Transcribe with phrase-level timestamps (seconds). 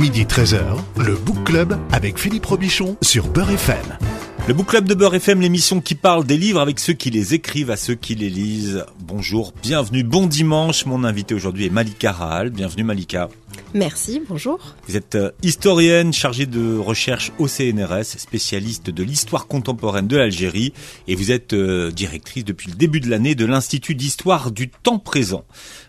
[0.00, 0.60] Midi 13h,
[0.98, 3.96] le Book Club avec Philippe Robichon sur Beurre FM.
[4.48, 7.32] Le Book Club de Beurre FM, l'émission qui parle des livres avec ceux qui les
[7.32, 8.84] écrivent à ceux qui les lisent.
[9.00, 10.84] Bonjour, bienvenue, bon dimanche.
[10.84, 12.50] Mon invité aujourd'hui est Malika Rahal.
[12.50, 13.28] Bienvenue Malika.
[13.72, 14.74] Merci, bonjour.
[14.86, 20.72] Vous êtes euh, historienne chargée de recherche au CNRS, spécialiste de l'histoire contemporaine de l'Algérie
[21.08, 24.98] et vous êtes euh, directrice depuis le début de l'année de l'Institut d'histoire du temps
[24.98, 25.44] présent.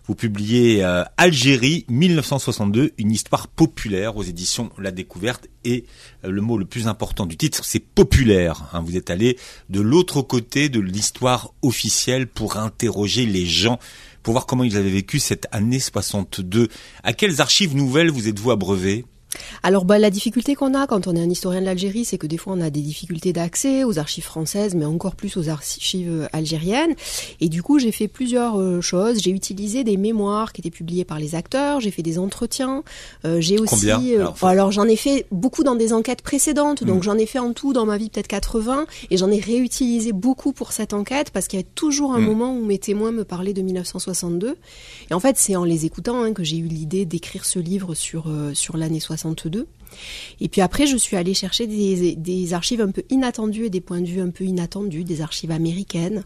[0.07, 5.85] Vous publiez euh, Algérie 1962, une histoire populaire aux éditions La Découverte et
[6.23, 8.69] le mot le plus important du titre, c'est populaire.
[8.71, 8.81] Hein.
[8.85, 9.37] vous êtes allé
[9.69, 13.79] de l'autre côté de l'histoire officielle pour interroger les gens
[14.21, 16.67] pour voir comment ils avaient vécu cette année 62.
[17.03, 19.05] À quelles archives nouvelles vous êtes-vous abreuvé
[19.63, 22.27] alors bah, la difficulté qu'on a quand on est un historien de l'Algérie, c'est que
[22.27, 26.09] des fois on a des difficultés d'accès aux archives françaises, mais encore plus aux archives
[26.09, 26.93] euh, algériennes.
[27.41, 29.19] Et du coup j'ai fait plusieurs euh, choses.
[29.21, 32.83] J'ai utilisé des mémoires qui étaient publiées par les acteurs, j'ai fait des entretiens,
[33.25, 33.89] euh, j'ai aussi...
[34.41, 37.03] alors, j'en ai fait beaucoup dans des enquêtes précédentes, donc hmm.
[37.03, 40.53] j'en ai fait en tout dans ma vie peut-être 80, et j'en ai réutilisé beaucoup
[40.53, 42.25] pour cette enquête, parce qu'il y avait toujours un hmm.
[42.25, 44.55] moment où mes témoins me parlaient de 1962.
[45.09, 47.95] Et en fait c'est en les écoutant hein, que j'ai eu l'idée d'écrire ce livre
[47.95, 48.99] sur, sur l'année
[49.33, 49.67] 60
[50.39, 54.01] et puis après, je suis allée chercher des, archives un peu inattendues et des points
[54.01, 56.23] de vue un peu inattendus, des archives américaines,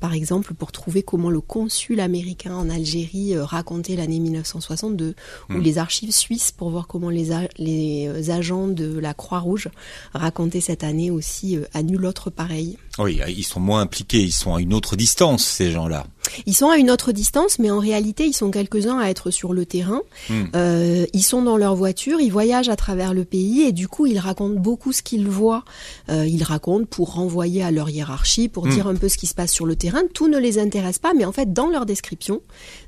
[0.00, 5.14] par exemple, pour trouver comment le consul américain en Algérie euh, racontait l'année 1962,
[5.48, 5.60] ou hmm.
[5.60, 9.68] les archives suisses pour voir comment les, les euh, agents de la Croix-Rouge
[10.12, 12.76] racontaient cette année aussi euh, à nul autre pareil.
[12.98, 16.06] Oui, ils sont moins impliqués, ils sont à une autre distance, ces gens-là.
[16.46, 19.52] Ils sont à une autre distance, mais en réalité, ils sont quelques-uns à être sur
[19.52, 20.02] le terrain.
[20.28, 20.44] Hmm.
[20.54, 24.06] Euh, ils sont dans leur voiture, ils voyagent à travers le pays et du coup,
[24.06, 25.64] ils racontent beaucoup ce qu'ils voient.
[26.08, 28.70] Euh, ils racontent pour renvoyer à leur hiérarchie, pour hmm.
[28.70, 30.02] dire un peu ce qui se passe sur le terrain.
[30.14, 32.40] Tout ne les intéresse pas, mais en fait, dans leur description,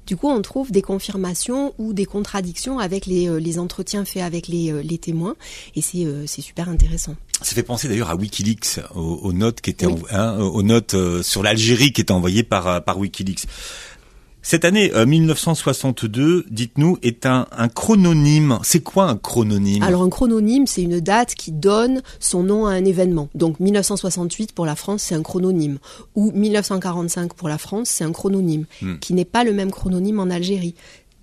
[0.06, 4.22] du coup, on trouve des confirmations ou des contradictions avec les, euh, les entretiens faits
[4.22, 5.36] avec les, euh, les témoins,
[5.77, 7.16] et c'est euh, super intéressant.
[7.41, 11.92] Ça fait penser d'ailleurs à WikiLeaks, aux, notes qui étaient, hein, aux notes sur l'Algérie
[11.92, 13.46] qui étaient envoyées par par WikiLeaks.
[14.46, 18.58] Cette année 1962, euh, dites-nous, est un, un chrononyme.
[18.62, 19.82] C'est quoi un chrononyme?
[19.82, 23.30] Alors un chrononyme, c'est une date qui donne son nom à un événement.
[23.34, 25.78] Donc 1968 pour la France, c'est un chrononyme.
[26.14, 28.98] Ou 1945 pour la France, c'est un chrononyme, hmm.
[28.98, 30.74] qui n'est pas le même chrononyme en Algérie.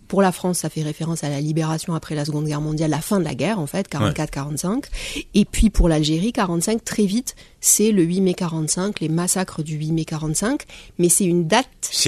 [0.08, 3.00] Pour la France, ça fait référence à la libération après la Seconde Guerre mondiale, la
[3.00, 4.84] fin de la guerre en fait, 44-45.
[5.36, 9.76] Et puis pour l'Algérie, 45 très vite, c'est le 8 mai 45, les massacres du
[9.76, 10.64] 8 mai 45,
[10.98, 11.68] mais c'est une date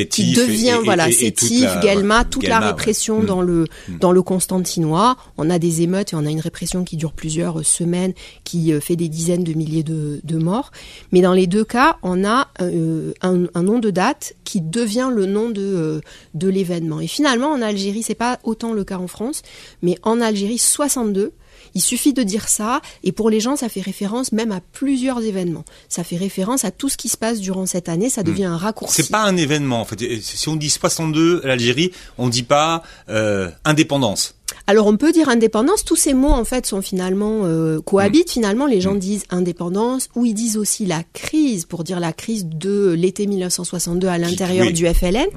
[0.10, 3.26] qui devient voilà, c'est Tif, Guelma, toute la répression mm.
[3.26, 3.98] dans le mm.
[4.00, 5.16] dans le Constantinois.
[5.38, 8.14] On a des émeutes et on a une répression qui dure plusieurs semaines,
[8.44, 10.72] qui euh, fait des dizaines de milliers de, de morts.
[11.12, 15.10] Mais dans les deux cas, on a euh, un, un, nom de date qui devient
[15.14, 16.02] le nom de euh,
[16.34, 17.00] de l'événement.
[17.00, 19.44] Et finalement, en Algérie, c'est pas autant le cas en France,
[19.84, 21.34] mais en Algérie, 62
[21.76, 25.24] il suffit de dire ça, et pour les gens, ça fait référence même à plusieurs
[25.24, 25.66] événements.
[25.90, 28.58] Ça fait référence à tout ce qui se passe durant cette année, ça devient un
[28.58, 29.04] raccourci.
[29.04, 30.22] C'est pas un événement, en fait.
[30.22, 34.36] Si on dit 62, l'Algérie, on dit pas euh, indépendance.
[34.68, 38.30] Alors on peut dire indépendance, tous ces mots en fait sont finalement euh, cohabitent.
[38.30, 38.34] Mm.
[38.34, 39.00] Finalement, les gens mm.
[39.00, 44.08] disent indépendance ou ils disent aussi la crise pour dire la crise de l'été 1962
[44.08, 45.28] à l'intérieur du FLN.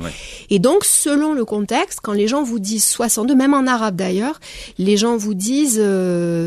[0.50, 4.40] Et donc selon le contexte, quand les gens vous disent 62, même en arabe d'ailleurs,
[4.78, 5.82] les gens vous disent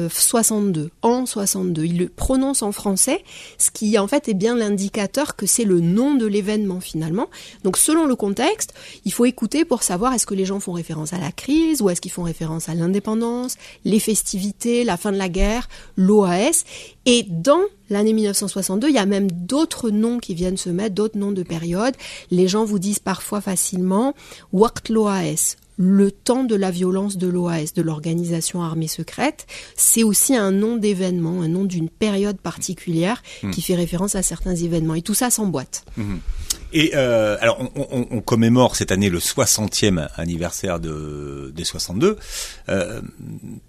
[0.09, 1.85] 62, euh, en 62.
[1.85, 3.23] Ils le prononcent en français,
[3.57, 7.29] ce qui en fait est bien l'indicateur que c'est le nom de l'événement finalement.
[7.63, 8.73] Donc selon le contexte,
[9.05, 11.89] il faut écouter pour savoir est-ce que les gens font référence à la crise ou
[11.89, 13.55] est-ce qu'ils font référence à l'indépendance,
[13.85, 16.65] les festivités, la fin de la guerre, l'OAS.
[17.05, 21.17] Et dans l'année 1962, il y a même d'autres noms qui viennent se mettre, d'autres
[21.17, 21.95] noms de période.
[22.31, 24.13] Les gens vous disent parfois facilement
[24.51, 29.47] Waqt l'OAS, le temps de la violence de l'OAS, de l'organisation armée secrète,
[29.77, 33.51] c'est aussi un nom d'événement, un nom d'une période particulière hmm.
[33.51, 34.95] qui fait référence à certains événements.
[34.95, 35.85] Et tout ça s'emboîte.
[35.95, 36.17] Hmm.
[36.73, 42.17] Et euh, alors, on, on, commémore cette année le 60e anniversaire de, des 62.
[42.69, 43.01] Euh,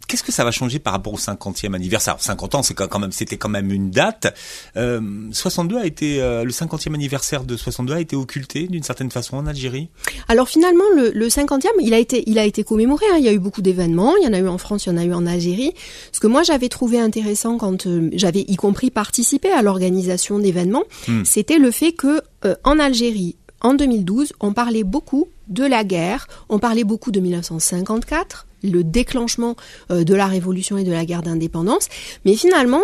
[0.07, 2.17] Qu'est-ce que ça va changer par rapport au 50e anniversaire?
[2.19, 4.35] 50 ans, c'est quand même, c'était quand même une date.
[4.77, 5.01] Euh,
[5.33, 9.37] 62 a été, euh, le 50e anniversaire de 62 a été occulté d'une certaine façon
[9.37, 9.89] en Algérie?
[10.29, 13.07] Alors finalement, le, le 50e, il a été, il a été commémoré.
[13.13, 13.17] Hein.
[13.19, 14.17] Il y a eu beaucoup d'événements.
[14.17, 15.73] Il y en a eu en France, il y en a eu en Algérie.
[16.13, 20.85] Ce que moi j'avais trouvé intéressant quand euh, j'avais y compris participé à l'organisation d'événements,
[21.09, 21.23] hmm.
[21.25, 26.27] c'était le fait que euh, en Algérie, en 2012, on parlait beaucoup de la guerre,
[26.49, 29.57] on parlait beaucoup de 1954, le déclenchement
[29.91, 31.89] euh, de la révolution et de la guerre d'indépendance,
[32.25, 32.83] mais finalement,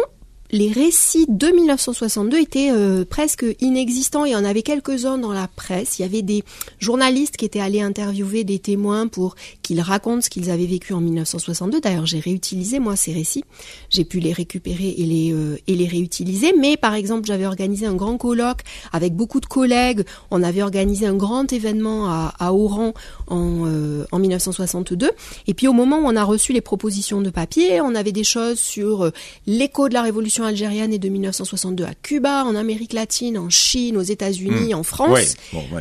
[0.53, 4.25] les récits de 1962 étaient euh, presque inexistants.
[4.25, 5.99] Il y en avait quelques-uns dans la presse.
[5.99, 6.45] Il y avait des
[6.79, 11.01] journalistes qui étaient allés interviewer des témoins pour qu'ils racontent ce qu'ils avaient vécu en
[11.01, 11.81] 1962.
[11.81, 13.45] D'ailleurs, j'ai réutilisé moi ces récits.
[13.91, 16.53] J'ai pu les récupérer et les euh, et les réutiliser.
[16.59, 18.61] Mais par exemple, j'avais organisé un grand colloque
[18.93, 20.05] avec beaucoup de collègues.
[20.31, 22.95] On avait organisé un grand événement à, à Oran
[23.27, 25.11] en, euh, en 1962.
[25.47, 28.25] Et puis au moment où on a reçu les propositions de papier, on avait des
[28.25, 29.11] choses sur
[29.47, 33.97] l'écho de la révolution algérienne est de 1962 à Cuba, en Amérique latine, en Chine,
[33.97, 34.79] aux États-Unis, hmm.
[34.79, 35.37] en France.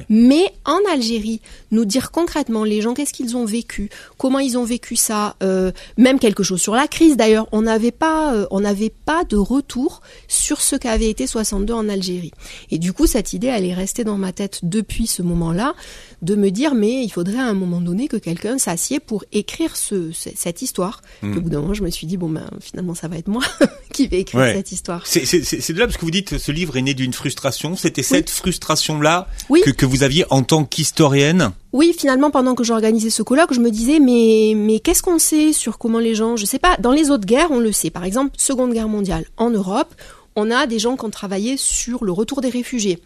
[0.09, 1.41] Mais en Algérie,
[1.71, 5.71] nous dire concrètement les gens qu'est-ce qu'ils ont vécu, comment ils ont vécu ça, euh,
[5.97, 7.47] même quelque chose sur la crise d'ailleurs.
[7.51, 11.89] On n'avait pas, euh, on n'avait pas de retour sur ce qu'avait été 62 en
[11.89, 12.31] Algérie.
[12.71, 15.73] Et du coup, cette idée, elle est restée dans ma tête depuis ce moment-là,
[16.21, 19.75] de me dire mais il faudrait à un moment donné que quelqu'un s'assied pour écrire
[19.75, 21.01] ce, cette histoire.
[21.21, 21.37] Hmm.
[21.37, 23.43] Au bout d'un moment, je me suis dit bon ben finalement ça va être moi
[23.93, 25.05] qui vais écrire cette histoire.
[25.05, 27.75] C'est de là parce que vous dites ce livre est né d'une frustration.
[27.75, 33.09] C'était cette frustration-là que, que vous aviez en tant qu'historienne oui, finalement, pendant que j'organisais
[33.09, 36.45] ce colloque, je me disais, mais, mais qu'est-ce qu'on sait sur comment les gens, je
[36.45, 37.89] sais pas, dans les autres guerres, on le sait.
[37.89, 39.93] Par exemple, Seconde Guerre mondiale, en Europe,
[40.37, 43.01] on a des gens qui ont travaillé sur le retour des réfugiés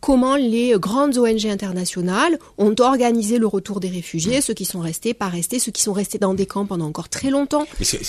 [0.00, 4.42] comment les grandes ONG internationales ont organisé le retour des réfugiés, mmh.
[4.42, 7.08] ceux qui sont restés, pas restés, ceux qui sont restés dans des camps pendant encore
[7.08, 7.66] très longtemps.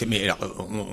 [0.07, 0.39] Mais, alors,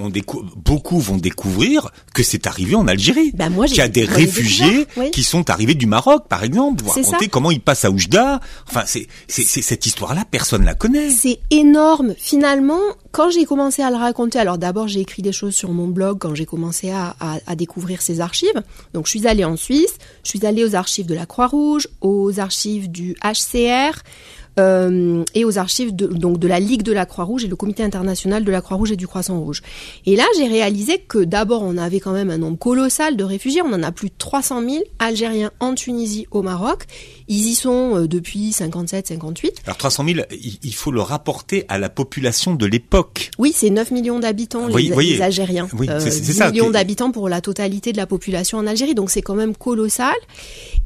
[0.01, 0.11] on,
[0.57, 3.33] beaucoup vont découvrir que c'est arrivé en Algérie.
[3.35, 6.83] Ben moi, qu'il y a des réfugiés qui sont arrivés du Maroc, par exemple.
[6.83, 8.41] Vous racontez comment ils passent à Oujda.
[8.69, 11.11] Enfin, c'est cette histoire-là, personne la connaît.
[11.11, 12.15] C'est énorme.
[12.19, 12.81] Finalement,
[13.13, 16.19] quand j'ai commencé à le raconter, alors d'abord j'ai écrit des choses sur mon blog
[16.19, 18.63] quand j'ai commencé à, à découvrir ces archives.
[18.95, 22.41] Donc je suis allée en Suisse, je suis allée aux archives de la Croix-Rouge, aux
[22.41, 24.03] archives du HCR,
[24.59, 27.83] euh, et aux archives de, donc de la Ligue de la Croix-Rouge et le Comité
[27.85, 29.63] international de la Croix-Rouge et du Croissant-Rouge.
[30.05, 33.63] Et là, j'ai réalisé que d'abord, on avait quand même un nombre colossal de réfugiés.
[33.63, 36.85] On en a plus de 300 000 Algériens en Tunisie, au Maroc.
[37.29, 39.53] Ils y sont euh, depuis 57-58.
[39.67, 40.21] Alors 300 000,
[40.63, 43.31] il faut le rapporter à la population de l'époque.
[43.39, 45.69] Oui, c'est 9 millions d'habitants, les, Algériens.
[45.79, 46.51] Oui, c'est euh, ça.
[46.51, 48.95] millions d'habitants pour la totalité de la population en Algérie.
[48.95, 50.17] Donc c'est quand même colossal.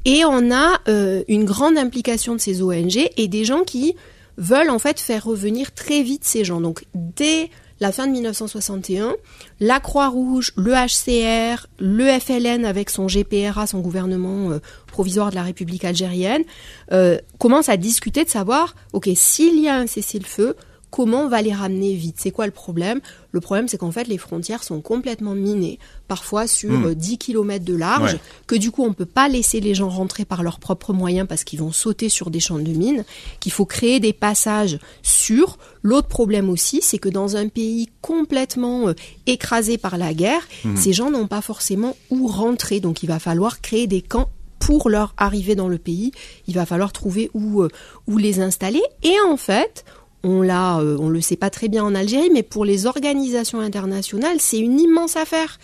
[0.05, 3.95] Et on a euh, une grande implication de ces ONG et des gens qui
[4.37, 6.61] veulent en fait faire revenir très vite ces gens.
[6.61, 7.51] Donc dès
[7.81, 9.15] la fin de 1961,
[9.61, 15.43] la Croix-Rouge, le HCR, le FLN avec son GPRA, son gouvernement euh, provisoire de la
[15.43, 16.45] République algérienne,
[16.93, 20.57] euh, commencent à discuter de savoir, ok, s'il y a un cessez-le-feu,
[20.93, 23.01] comment on va les ramener vite C'est quoi le problème?
[23.33, 27.17] Le problème, c'est qu'en fait, les frontières sont complètement minées, parfois sur 10 hmm.
[27.17, 30.43] km de large, que du coup, on ne peut pas laisser les gens rentrer par
[30.43, 33.07] leurs propres moyens parce qu'ils vont sauter sur des champs de mines,
[33.41, 35.57] qu'il faut créer des passages sûrs.
[35.83, 38.95] L'autre problème aussi, c'est que dans un pays complètement euh,
[39.27, 40.77] écrasé par la guerre, hmm.
[40.77, 44.29] ces gens n'ont pas forcément où rentrer, donc il va falloir créer des camps
[44.59, 46.13] pour leur arrivée dans le pays,
[46.47, 47.69] il va falloir trouver où, euh,
[48.07, 48.83] où les installer.
[49.03, 49.85] Et en fait,
[50.25, 53.61] on l'a, euh, on le sait pas très bien en Algérie, mais pour les organisations
[53.61, 55.59] internationales, c'est une immense affaire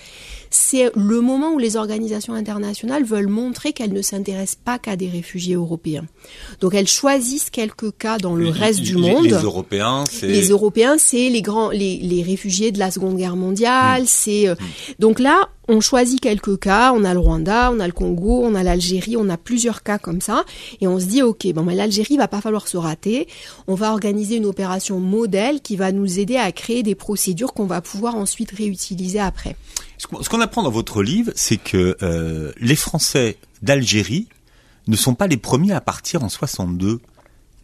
[0.51, 5.09] c'est le moment où les organisations internationales veulent montrer qu'elles ne s'intéressent pas qu'à des
[5.09, 6.07] réfugiés européens.
[6.61, 9.25] Donc elles choisissent quelques cas dans le reste du monde.
[9.25, 14.03] Les Européens, c'est les Européens, c'est les grands, les, réfugiés de la Seconde Guerre mondiale.
[14.03, 14.07] Hmm.
[14.09, 14.55] C'est euh,
[14.99, 16.93] donc là, on choisit quelques cas.
[16.93, 19.99] On a le Rwanda, on a le Congo, on a l'Algérie, on a plusieurs cas
[19.99, 20.45] comme ça,
[20.81, 23.29] et on se dit ok, bon, ben, l'Algérie va pas falloir se rater.
[23.67, 27.67] On va organiser une opération modèle qui va nous aider à créer des procédures qu'on
[27.67, 29.57] va pouvoir ensuite réutiliser après.
[29.99, 34.29] Ce qu'on apprend dans votre livre, c'est que euh, les Français d'Algérie
[34.87, 37.01] ne sont pas les premiers à partir en 62.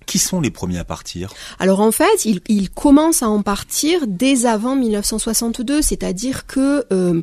[0.06, 1.32] Qui sont les premiers à partir?
[1.58, 7.22] Alors en fait, ils, commencent à en partir dès avant 1962, c'est-à-dire que euh,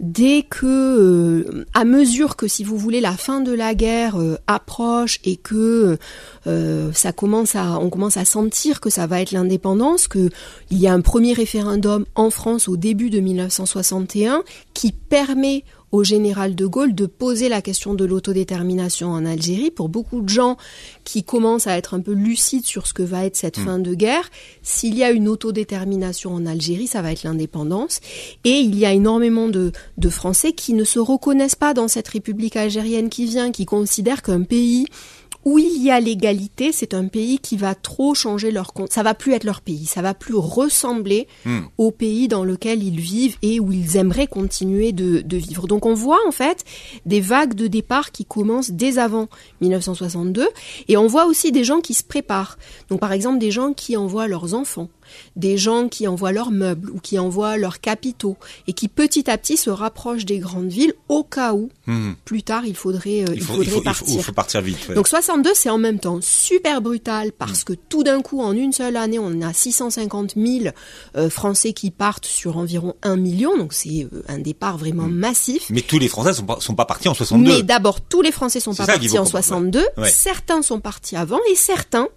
[0.00, 4.38] dès que, euh, à mesure que, si vous voulez, la fin de la guerre euh,
[4.46, 5.98] approche et que
[6.46, 10.30] euh, ça commence à, on commence à sentir que ça va être l'indépendance, que
[10.70, 14.42] il y a un premier référendum en France au début de 1961
[14.72, 19.70] qui permet au général de Gaulle de poser la question de l'autodétermination en Algérie.
[19.70, 20.56] Pour beaucoup de gens
[21.04, 23.64] qui commencent à être un peu lucides sur ce que va être cette mm.
[23.64, 24.30] fin de guerre,
[24.62, 28.00] s'il y a une autodétermination en Algérie, ça va être l'indépendance.
[28.44, 32.08] Et il y a énormément de, de Français qui ne se reconnaissent pas dans cette
[32.08, 34.86] République algérienne qui vient, qui considèrent qu'un pays
[35.44, 38.92] où il y a l'égalité, c'est un pays qui va trop changer leur compte.
[38.92, 41.60] Ça va plus être leur pays, ça va plus ressembler hmm.
[41.78, 45.66] au pays dans lequel ils vivent et où ils aimeraient continuer de, de, vivre.
[45.66, 46.64] Donc on voit en fait
[47.06, 49.28] des vagues de départ qui commencent dès avant
[49.60, 50.48] 1962
[50.88, 52.58] et on voit aussi des gens qui se préparent.
[52.88, 54.88] Donc par exemple des gens qui envoient leurs enfants
[55.36, 58.36] des gens qui envoient leurs meubles ou qui envoient leurs capitaux
[58.66, 62.12] et qui petit à petit se rapprochent des grandes villes au cas où hmm.
[62.24, 64.16] plus tard il faudrait, euh, il, faudrait partir.
[64.16, 64.90] Il faut, partir vite.
[64.92, 67.64] Donc 62 c'est en même temps super brutal parce hmm.
[67.64, 70.74] que tout d'un coup en une seule année on a 650 000
[71.16, 75.14] euh, Français qui partent sur environ un million donc c'est euh, un départ vraiment hmm.
[75.14, 75.66] massif.
[75.70, 77.50] Mais tous les Français sont pas, sont pas partis en 62.
[77.50, 79.84] Mais d'abord tous les Français sont pas partis en 62.
[80.04, 82.08] Certains sont partis avant et certains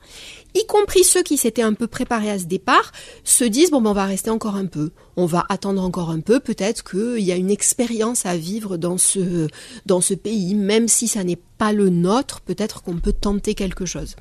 [0.56, 2.92] y compris ceux qui s'étaient un peu préparés à ce départ,
[3.24, 6.20] se disent bon ben on va rester encore un peu, on va attendre encore un
[6.20, 9.48] peu, peut-être qu'il y a une expérience à vivre dans ce
[9.86, 13.86] dans ce pays, même si ça n'est pas le nôtre, peut-être qu'on peut tenter quelque
[13.86, 14.16] chose.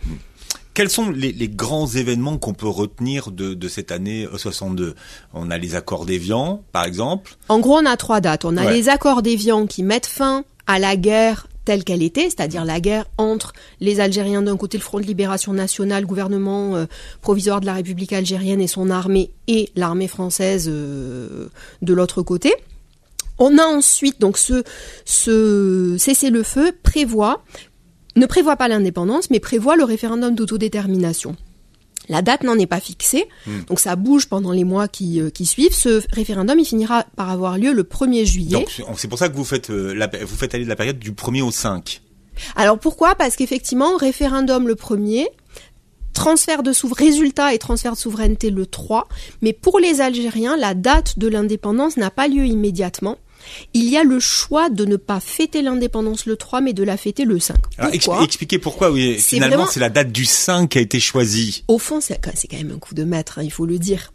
[0.74, 4.94] Quels sont les, grands événements qu'on peut retenir de, cette année 62
[5.34, 7.36] On a les accords d'Évian, par exemple.
[7.50, 8.46] En gros, on a trois dates.
[8.46, 12.64] On a les accords d'Évian qui mettent fin à la guerre telle qu'elle était, c'est-à-dire
[12.64, 16.86] la guerre entre les Algériens d'un côté, le Front de libération nationale, gouvernement euh,
[17.20, 21.48] provisoire de la République algérienne et son armée, et l'armée française euh,
[21.82, 22.54] de l'autre côté.
[23.38, 24.62] On a ensuite donc ce,
[25.04, 27.42] ce cessez-le-feu prévoit
[28.14, 31.36] ne prévoit pas l'indépendance, mais prévoit le référendum d'autodétermination.
[32.08, 33.60] La date n'en est pas fixée, hmm.
[33.68, 35.74] donc ça bouge pendant les mois qui, euh, qui, suivent.
[35.74, 38.64] Ce référendum, il finira par avoir lieu le 1er juillet.
[38.96, 41.12] c'est pour ça que vous faites, euh, la, vous faites aller de la période du
[41.12, 42.02] 1er au 5.
[42.56, 43.14] Alors pourquoi?
[43.14, 45.26] Parce qu'effectivement, référendum le 1er,
[46.12, 49.08] transfert de résultat et transfert de souveraineté le 3,
[49.40, 53.18] mais pour les Algériens, la date de l'indépendance n'a pas lieu immédiatement.
[53.74, 56.96] Il y a le choix de ne pas fêter l'indépendance le 3, mais de la
[56.96, 57.56] fêter le 5.
[58.04, 59.18] Pourquoi expliquez pourquoi, oui.
[59.18, 61.64] Finalement, c'est la date du 5 qui a été choisie.
[61.68, 64.12] Au fond, c'est quand même un coup de maître, hein, il faut le dire.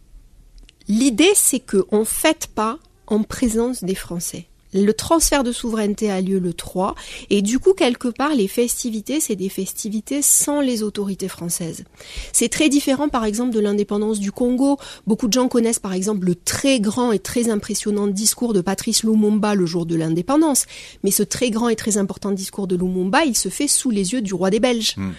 [0.87, 4.47] L'idée, c'est qu'on ne fête pas en présence des Français.
[4.73, 6.95] Le transfert de souveraineté a lieu le 3
[7.29, 11.85] et du coup quelque part les festivités c'est des festivités sans les autorités françaises.
[12.33, 14.77] C'est très différent par exemple de l'indépendance du Congo.
[15.05, 19.03] Beaucoup de gens connaissent par exemple le très grand et très impressionnant discours de Patrice
[19.03, 20.65] Lumumba le jour de l'indépendance,
[21.03, 24.13] mais ce très grand et très important discours de Lumumba, il se fait sous les
[24.13, 24.95] yeux du roi des Belges.
[24.97, 25.11] Hmm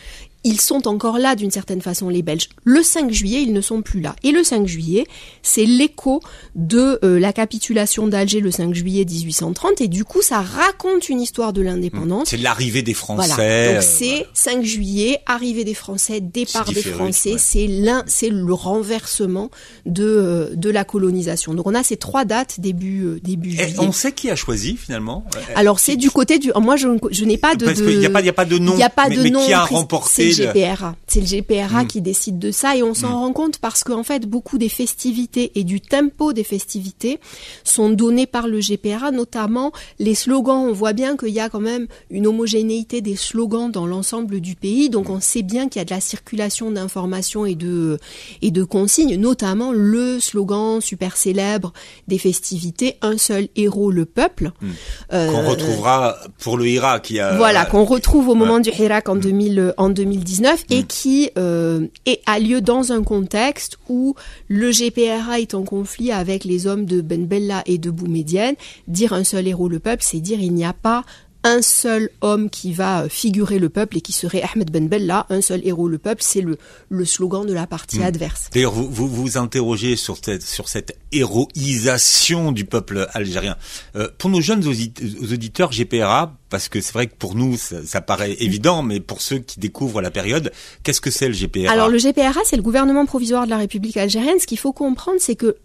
[0.45, 2.49] ils sont encore là d'une certaine façon, les Belges.
[2.65, 4.15] Le 5 juillet, ils ne sont plus là.
[4.23, 5.07] Et le 5 juillet,
[5.43, 6.21] c'est l'écho
[6.55, 9.81] de euh, la capitulation d'Alger le 5 juillet 1830.
[9.81, 12.29] Et du coup, ça raconte une histoire de l'indépendance.
[12.29, 13.33] C'est l'arrivée des Français.
[13.37, 13.75] Voilà.
[13.75, 17.35] Donc c'est 5 juillet, arrivée des Français, départ des Français.
[17.39, 19.51] C'est l'un, c'est le renversement
[19.87, 21.55] de euh, de la colonisation.
[21.55, 23.75] Donc on a ces trois dates début euh, début juillet.
[23.79, 25.25] on sait qui a choisi finalement?
[25.57, 26.53] Alors c'est du côté du.
[26.57, 27.65] Moi, je, je n'ai pas de.
[27.65, 28.73] Parce qu'il n'y a pas, il y a pas de nom.
[28.73, 29.41] Il n'y a pas de nom.
[29.41, 30.97] Mais qui a remporté le GPRA.
[31.07, 33.15] C'est le GPRA qui décide de ça et on s'en mm.
[33.15, 37.21] rend compte parce qu'en fait, beaucoup des festivités et du tempo des festivités
[37.65, 40.67] sont donnés par le GPRA, notamment les slogans.
[40.69, 44.55] On voit bien qu'il y a quand même une homogénéité des slogans dans l'ensemble du
[44.55, 47.99] pays, donc on sait bien qu'il y a de la circulation d'informations et de,
[48.43, 51.73] et de consignes, notamment le slogan super célèbre
[52.07, 54.53] des festivités, un seul héros, le peuple.
[54.61, 54.67] Mm.
[55.13, 57.13] Euh, qu'on retrouvera pour le Irak.
[57.19, 60.87] A, voilà, qu'on retrouve au moment du Irak en, 2000, en 2010 et mm.
[60.87, 64.15] qui euh, est, a lieu dans un contexte où
[64.49, 68.55] le GPRA est en conflit avec les hommes de Ben Bella et de Boumedienne.
[68.87, 71.05] Dire un seul héros le peuple, c'est dire il n'y a pas
[71.49, 75.41] un seul homme qui va figurer le peuple et qui serait Ahmed Ben Bella, un
[75.41, 76.59] seul héros le peuple, c'est le,
[76.91, 78.03] le slogan de la partie hmm.
[78.03, 78.51] adverse.
[78.53, 83.57] D'ailleurs, vous, vous vous interrogez sur cette, sur cette héroïsation du peuple algérien.
[83.97, 88.03] Euh, pour nos jeunes auditeurs GPRA, parce que c'est vrai que pour nous ça, ça,
[88.03, 90.53] paraît évident, mais pour ceux qui découvrent la période,
[90.83, 93.97] qu'est-ce que c'est le GPRA Alors le GPRA, c'est le gouvernement provisoire de la République
[93.97, 94.39] algérienne.
[94.39, 95.57] Ce qu'il faut comprendre, c'est que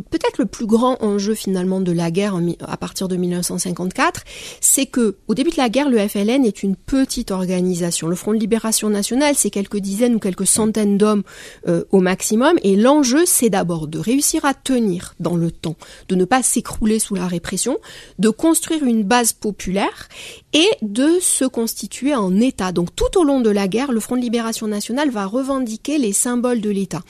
[0.00, 4.22] peut-être le plus grand enjeu finalement de la guerre à partir de 1954,
[4.60, 8.08] c'est que au début de la guerre, le FLN est une petite organisation.
[8.08, 11.22] Le Front de libération nationale, c'est quelques dizaines ou quelques centaines d'hommes
[11.68, 15.76] euh, au maximum, et l'enjeu, c'est d'abord de réussir à tenir dans le temps,
[16.08, 17.78] de ne pas s'écrouler sous la répression,
[18.18, 20.08] de construire une base populaire
[20.52, 22.72] et de se constituer en État.
[22.72, 26.12] Donc tout au long de la guerre, le Front de libération nationale va revendiquer les
[26.12, 27.02] symboles de l'État.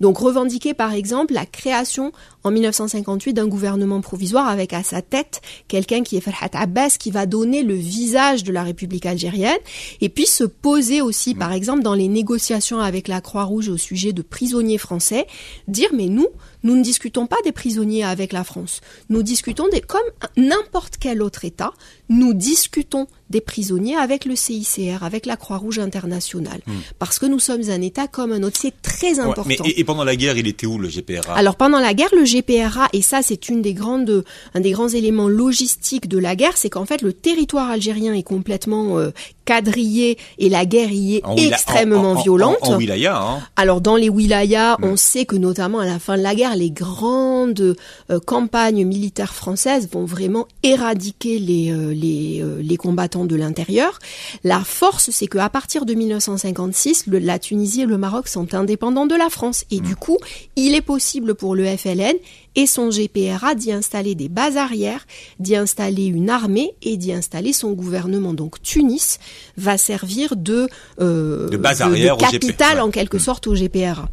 [0.00, 2.12] Donc revendiquer par exemple la création
[2.44, 7.10] en 1958 d'un gouvernement provisoire avec à sa tête quelqu'un qui est Farhat Abbas qui
[7.10, 9.58] va donner le visage de la République algérienne
[10.00, 14.12] et puis se poser aussi par exemple dans les négociations avec la Croix-Rouge au sujet
[14.12, 15.26] de prisonniers français,
[15.68, 16.28] dire mais nous
[16.62, 18.80] nous ne discutons pas des prisonniers avec la France.
[19.08, 20.00] Nous discutons des, comme
[20.36, 21.72] n'importe quel autre État,
[22.08, 26.60] nous discutons des prisonniers avec le CICR, avec la Croix-Rouge internationale.
[26.66, 26.72] Hmm.
[27.00, 28.58] Parce que nous sommes un État comme un autre.
[28.60, 29.44] C'est très important.
[29.46, 32.24] mais et, pendant la guerre, il était où le GPRA Alors pendant la guerre, le
[32.24, 34.24] GPRA, et ça c'est une des grandes,
[34.54, 38.22] un des grands éléments logistiques de la guerre, c'est qu'en fait le territoire algérien est
[38.22, 39.10] complètement euh,
[39.44, 42.58] quadrillé et la guerre y est extrêmement violente.
[42.62, 43.40] En, wilaya, hein.
[43.56, 44.84] Alors dans les wilayas, mm.
[44.84, 47.76] on sait que notamment à la fin de la guerre, les grandes
[48.10, 53.98] euh, campagnes militaires françaises vont vraiment éradiquer les euh, les, les combattants de l'intérieur.
[54.44, 58.54] La force, c'est que à partir de 1956, le, la Tunisie et le Maroc sont
[58.54, 59.84] indépendants de la France et mm.
[59.84, 60.18] du coup,
[60.56, 62.14] il est possible pour le FLN
[62.54, 65.06] et son GPRA d'y installer des bases arrières,
[65.38, 68.34] d'y installer une armée et d'y installer son gouvernement.
[68.34, 69.18] Donc Tunis
[69.56, 70.68] va servir de,
[71.00, 73.20] euh, de base arrière capitale en quelque mm.
[73.20, 74.08] sorte au GPRA.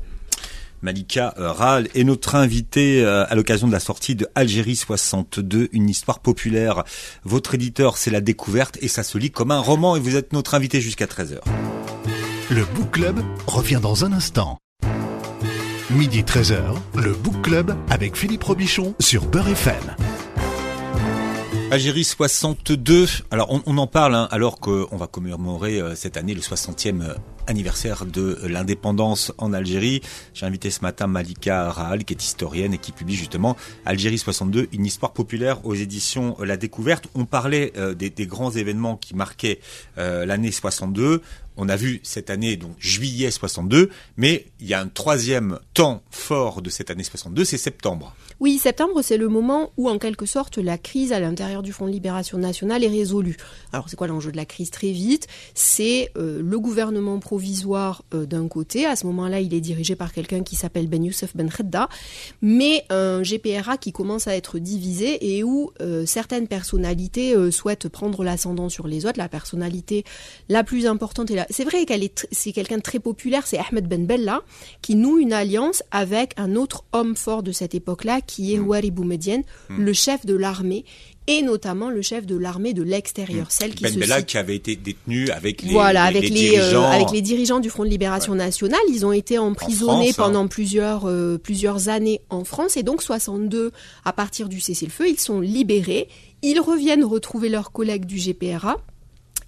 [0.82, 5.70] Malika euh, Ral est notre invitée euh, à l'occasion de la sortie de Algérie 62,
[5.72, 6.84] une histoire populaire.
[7.24, 10.34] Votre éditeur, c'est la découverte et ça se lit comme un roman et vous êtes
[10.34, 11.40] notre invité jusqu'à 13h.
[12.50, 14.58] Le Book Club revient dans un instant.
[15.92, 16.62] Midi 13h,
[16.96, 19.96] le Book Club avec Philippe Robichon sur Beurre FM.
[21.72, 23.06] Algérie 62.
[23.30, 27.14] Alors on, en parle hein, alors qu'on va commémorer euh, cette année le 60e euh,
[27.46, 30.02] anniversaire de l'indépendance en Algérie.
[30.34, 34.70] J'ai invité ce matin Malika Rahal qui est historienne et qui publie justement Algérie 62,
[34.72, 37.06] une histoire populaire aux éditions La Découverte.
[37.14, 39.60] On parlait euh, des, grands événements qui marquaient
[39.96, 41.22] l'année 62
[41.60, 46.02] on a vu cette année, donc juillet 62, mais il y a un troisième temps
[46.10, 48.16] fort de cette année 62, c'est septembre.
[48.40, 51.88] Oui, septembre, c'est le moment où, en quelque sorte, la crise à l'intérieur du Front
[51.88, 53.36] de Libération Nationale est résolue.
[53.74, 54.72] Alors, c'est quoi l'enjeu de la crise?
[54.72, 58.86] Très vite, c'est euh, le gouvernement provisoire euh, d'un côté.
[58.86, 61.90] À ce moment-là, il est dirigé par quelqu'un qui s'appelle Ben Youssef Ben Khedda,
[62.42, 68.24] mais un GPRA qui commence à être divisé et où euh, certaines personnalités souhaitent prendre
[68.24, 69.18] l'ascendant sur les autres.
[69.18, 70.06] La personnalité
[70.48, 74.06] la plus importante, c'est vrai qu'elle est, c'est quelqu'un de très populaire, c'est Ahmed Ben
[74.06, 74.42] Bella,
[74.82, 78.92] qui noue une alliance avec un autre homme fort de cette époque-là, qui est Ouari
[78.92, 78.94] mm.
[78.94, 79.82] Boumediene, mm.
[79.84, 80.86] le chef de l'armée
[81.28, 83.52] et notamment le chef de l'armée de l'extérieur, mm.
[83.52, 86.84] celle qui ben Bella qui avait été détenu avec les, voilà, avec les, dirigeants.
[86.84, 88.80] Euh, avec les dirigeants du Front de Libération Nationale.
[88.90, 90.18] Ils ont été emprisonnés hein.
[90.18, 93.72] pendant plusieurs, euh, plusieurs années en France et donc 62,
[94.06, 96.08] à partir du cessez-le-feu, ils sont libérés.
[96.42, 98.78] Ils reviennent retrouver leurs collègues du GPRA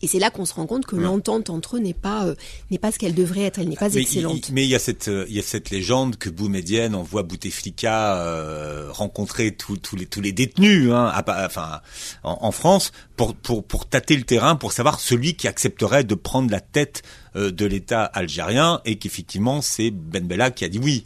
[0.02, 2.36] et c'est là qu'on se rend compte que l'entente entre eux n'est pas euh,
[2.70, 4.50] n'est pas ce qu'elle devrait être, elle n'est pas excellente.
[4.52, 8.18] mais il y a cette euh, il y a cette légende que Boumedienne envoie Bouteflika
[8.18, 11.82] euh, rencontrer tous les tous les détenus hein, enfin
[12.24, 16.52] en, France pour pour pour tâter le terrain pour savoir celui qui accepterait de prendre
[16.52, 17.04] la tête
[17.36, 21.06] euh, de l'État algérien et qu'effectivement c'est Ben Bella qui a dit oui.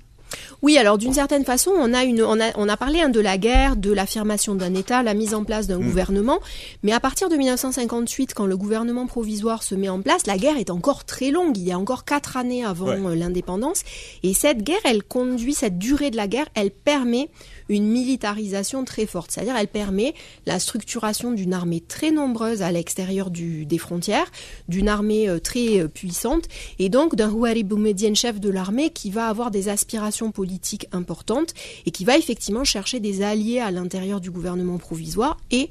[0.61, 3.19] Oui, alors d'une certaine façon, on a, une, on a, on a parlé hein, de
[3.19, 5.83] la guerre, de l'affirmation d'un État, la mise en place d'un mm.
[5.83, 6.39] gouvernement,
[6.83, 10.57] mais à partir de 1958, quand le gouvernement provisoire se met en place, la guerre
[10.57, 11.57] est encore très longue.
[11.57, 13.83] Il y a encore quatre années avant euh, l'indépendance,
[14.23, 17.29] et cette guerre, elle conduit, cette durée de la guerre, elle permet
[17.69, 19.31] une militarisation très forte.
[19.31, 20.13] C'est-à-dire, elle permet
[20.45, 24.31] la structuration d'une armée très nombreuse à l'extérieur des frontières,
[24.67, 26.45] d'une armée euh, très euh, puissante,
[26.79, 31.53] et donc d'un Houari Boumediene, chef de l'armée, qui va avoir des aspirations politiques importantes
[31.85, 35.69] et qui va effectivement chercher des alliés à l'intérieur du gouvernement provisoire et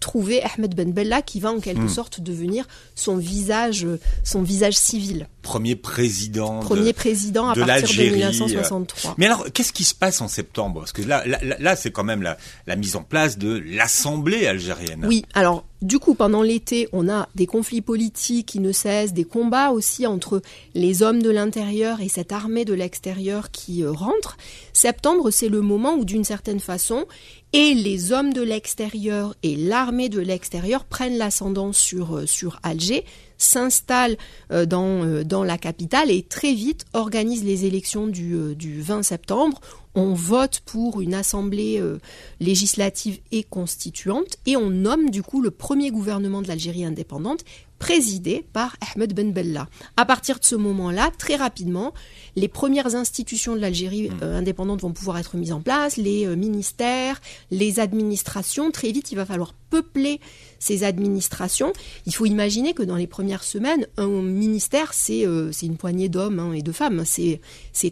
[0.00, 1.88] trouver Ahmed Ben Bella qui va en quelque hmm.
[1.88, 3.86] sorte devenir son visage,
[4.24, 5.26] son visage civil.
[5.42, 6.60] Premier président.
[6.60, 9.14] Premier président à partir de 1963.
[9.18, 10.80] Mais alors, qu'est-ce qui se passe en septembre?
[10.80, 14.46] Parce que là, là, là c'est quand même la, la mise en place de l'Assemblée
[14.46, 15.04] algérienne.
[15.06, 19.24] Oui, alors du coup, pendant l'été, on a des conflits politiques qui ne cessent, des
[19.24, 20.40] combats aussi entre
[20.74, 24.38] les hommes de l'intérieur et cette armée de l'extérieur qui euh, rentre.
[24.72, 27.04] Septembre, c'est le moment où, d'une certaine façon,
[27.52, 33.04] et les hommes de l'extérieur et l'armée de l'extérieur prennent l'ascendant sur, euh, sur Alger,
[33.38, 34.16] s'installent
[34.52, 39.60] euh, dans, dans la capitale et très vite organisent les élections du, du 20 septembre.
[39.98, 41.98] On vote pour une assemblée euh,
[42.38, 47.44] législative et constituante et on nomme du coup le premier gouvernement de l'Algérie indépendante
[47.78, 49.68] présidé par Ahmed Ben Bella.
[49.96, 51.92] À partir de ce moment-là, très rapidement,
[52.34, 54.18] les premières institutions de l'Algérie hmm.
[54.22, 58.70] euh, indépendante vont pouvoir être mises en place, les euh, ministères, les administrations.
[58.70, 60.20] Très vite, il va falloir peupler
[60.58, 61.72] ces administrations.
[62.06, 66.38] Il faut imaginer que dans les premières semaines, un ministère, c'est euh, une poignée d'hommes
[66.38, 67.04] hein, et de femmes.
[67.04, 67.40] C'est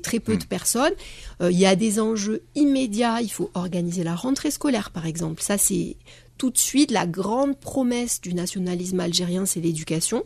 [0.03, 0.49] très peu de hmm.
[0.49, 0.95] personnes.
[1.43, 3.21] il y a des enjeux immédiats.
[3.21, 5.43] Il faut organiser la rentrée scolaire, par exemple.
[5.43, 5.97] Ça, c'est
[6.39, 10.25] tout de suite la grande promesse du nationalisme algérien, c'est l'éducation.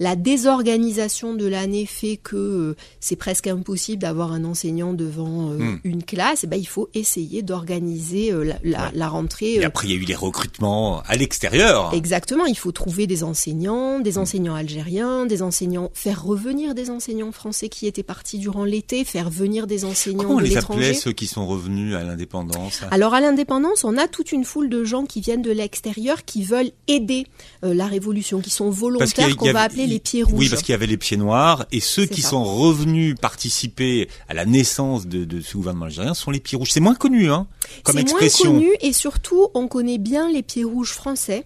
[0.00, 5.58] La désorganisation de l'année fait que euh, c'est presque impossible d'avoir un enseignant devant euh,
[5.58, 5.80] hmm.
[5.84, 9.54] une classe, et ben, il faut essayer d'organiser euh, la, rentrée.
[9.56, 11.92] Et après, il y a eu les recrutements à l'extérieur.
[11.92, 14.22] Exactement, il faut trouver des enseignants, des hmm.
[14.22, 19.28] enseignants algériens, des enseignants, faire revenir des enseignants français qui étaient partis durant l'été, faire
[19.28, 20.66] venir des enseignants Comment de l'étranger.
[20.66, 22.80] Comment on les appelait ceux qui sont revenus à l'indépendance?
[22.90, 26.42] Alors à l'indépendance, on a toute une foule de gens qui viennent de l'extérieur qui
[26.42, 27.26] veulent aider
[27.62, 30.34] la révolution, qui sont volontaires, qu'on va appeler les pieds rouges.
[30.38, 34.34] Oui, parce qu'il y avait les pieds noirs et ceux qui sont revenus participer à
[34.34, 36.70] la naissance de, de, ce gouvernement algérien sont les pieds rouges.
[36.70, 37.46] C'est moins connu, hein,
[37.82, 38.44] comme expression.
[38.44, 41.44] C'est moins connu et surtout on connaît bien les pieds rouges français.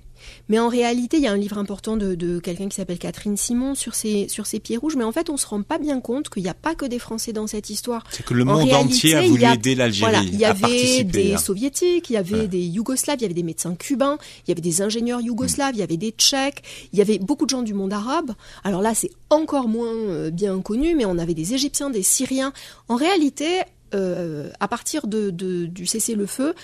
[0.49, 3.37] Mais en réalité, il y a un livre important de, de quelqu'un qui s'appelle Catherine
[3.37, 4.97] Simon sur ces, sur pieds rouges.
[4.97, 6.99] Mais en fait, on se rend pas bien compte qu'il n'y a pas que des
[6.99, 8.05] Français dans cette histoire.
[8.11, 10.11] C'est que le monde entier a voulu aider l'Algérie.
[10.11, 13.43] Voilà, il y avait des Soviétiques, il y avait des Yougoslaves, il y avait des
[13.43, 17.03] médecins cubains, il y avait des ingénieurs yougoslaves, il y avait des Tchèques, il y
[17.03, 18.33] avait beaucoup de gens du monde arabe.
[18.63, 22.53] Alors là, c'est encore moins euh, bien connu, mais on avait des Égyptiens, des Syriens.
[22.89, 23.47] En réalité,
[23.95, 26.55] euh, à partir de, de, du cessez-le-feu,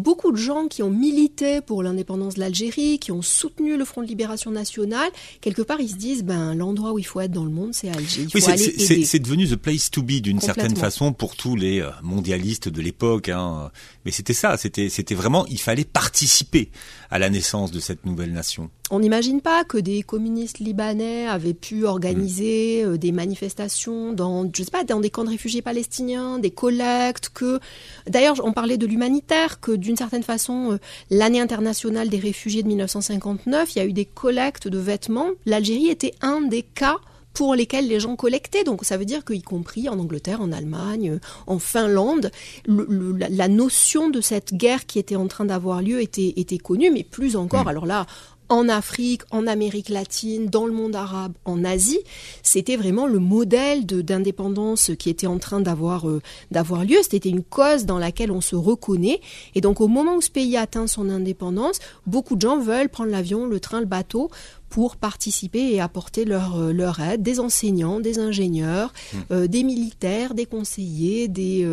[0.00, 4.02] beaucoup de gens qui ont milité pour l'indépendance de l'Algérie, qui ont soutenu le Front
[4.02, 5.10] de libération nationale,
[5.40, 7.88] quelque part ils se disent ben l'endroit où il faut être dans le monde c'est
[7.88, 8.26] Alger.
[8.34, 9.04] Il faut aller aider.
[9.04, 12.80] C'est devenu the place to be d'une certaine façon pour tous les euh, mondialistes de
[12.80, 13.28] l'époque.
[13.28, 13.70] Hein.
[14.04, 16.70] Mais c'était ça, c'était c'était vraiment il fallait participer
[17.10, 18.70] à la naissance de cette nouvelle nation.
[18.92, 22.88] On n'imagine pas que des communistes libanais avaient pu organiser mm.
[22.88, 27.30] euh, des manifestations dans, je sais pas, dans des camps de réfugiés palestiniens, des collectes,
[27.32, 27.60] que,
[28.08, 30.78] d'ailleurs, on parlait de l'humanitaire, que d'une certaine façon, euh,
[31.10, 35.30] l'année internationale des réfugiés de 1959, il y a eu des collectes de vêtements.
[35.46, 36.98] L'Algérie était un des cas
[37.32, 38.64] pour lesquels les gens collectaient.
[38.64, 42.30] Donc ça veut dire qu'y compris en Angleterre, en Allemagne, en Finlande,
[42.66, 47.04] la, notion de cette guerre qui était en train d'avoir lieu était, était connue, mais
[47.04, 47.68] plus encore, mm.
[47.68, 48.06] alors là,
[48.50, 52.00] en Afrique, en Amérique latine, dans le monde arabe, en Asie,
[52.42, 56.96] c'était vraiment le modèle d'indépendance qui était en train d'avoir euh, d'avoir lieu.
[57.08, 59.20] C'était une cause dans laquelle on se reconnaît.
[59.54, 63.10] Et donc au moment où ce pays atteint son indépendance, beaucoup de gens veulent prendre
[63.10, 64.30] l'avion, le train, le bateau
[64.70, 69.18] pour participer et apporter leur, euh, leur aide, des enseignants, des ingénieurs, mmh.
[69.32, 71.66] euh, des militaires, des conseillers, des,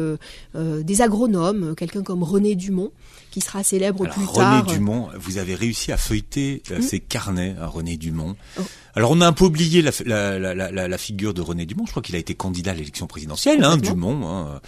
[0.55, 2.91] des agronomes, quelqu'un comme René Dumont
[3.37, 4.63] qui sera célèbre plus tard.
[4.65, 6.81] René Dumont, vous avez réussi à feuilleter euh, hmm.
[6.81, 8.35] ces carnets à René Dumont.
[8.59, 8.63] Oh.
[8.97, 9.91] Alors on a un peu oublié la,
[10.39, 11.85] la, la, la figure de René Dumont.
[11.85, 14.27] Je crois qu'il a été candidat à l'élection présidentielle, hein, Dumont.
[14.27, 14.59] Hein.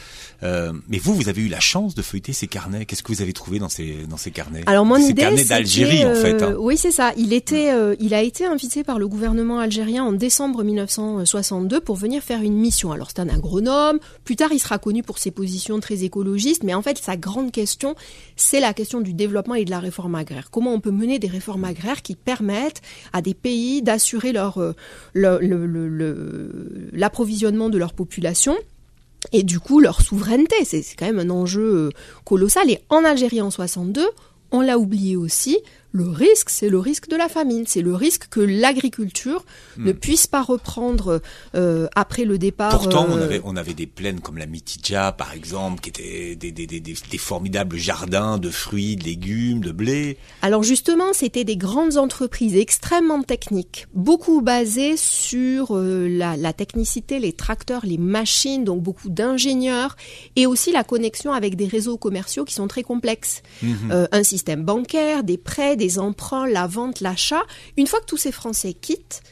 [0.43, 2.85] Euh, mais vous, vous avez eu la chance de feuilleter ces carnets.
[2.85, 4.61] Qu'est-ce que vous avez trouvé dans ces dans ces carnets?
[4.67, 6.43] Alors mon ces idée, carnets d'Algérie en fait.
[6.43, 6.51] Hein.
[6.51, 7.11] Euh, oui, c'est ça.
[7.17, 11.95] Il était, euh, il a été invité par le gouvernement algérien en décembre 1962 pour
[11.95, 12.91] venir faire une mission.
[12.91, 13.97] Alors c'est un agronome.
[14.25, 16.61] Plus tard, il sera connu pour ses positions très écologistes.
[16.63, 17.95] Mais en fait, sa grande question,
[18.35, 20.51] c'est la question du développement et de la réforme agraire.
[20.51, 24.73] Comment on peut mener des réformes agraires qui permettent à des pays d'assurer leur euh,
[26.93, 28.55] l'approvisionnement de leur population
[29.31, 30.55] et du coup leur souveraineté.
[30.65, 31.89] C'est quand même un enjeu euh,
[32.25, 32.69] colossal.
[32.69, 34.07] Et en Algérie en 62,
[34.51, 35.59] on l'a oublié aussi,
[35.91, 39.43] le risque, c'est le risque de la famine, c'est le risque que l'agriculture
[39.77, 39.87] hmm.
[39.87, 41.21] ne puisse pas reprendre
[41.55, 42.69] euh, après le départ.
[42.69, 46.35] Pourtant, on, euh, avait, on avait des plaines comme la Mitidja, par exemple, qui étaient
[46.35, 50.17] des, des, des, des, formidables jardins de fruits, de légumes, de blé.
[50.41, 57.19] Alors justement, c'était des grandes entreprises extrêmement techniques, beaucoup basées sur euh, la, la, technicité,
[57.19, 59.95] les tracteurs, les machines, donc beaucoup d'ingénieurs,
[60.35, 63.41] et aussi la connexion avec des réseaux commerciaux qui sont très complexes.
[63.63, 64.07] Mhm.
[64.11, 67.41] un système bancaire, des prêts, des emprunts, la vente, l'achat.
[67.77, 69.23] Une fois que tous ces Français quittent,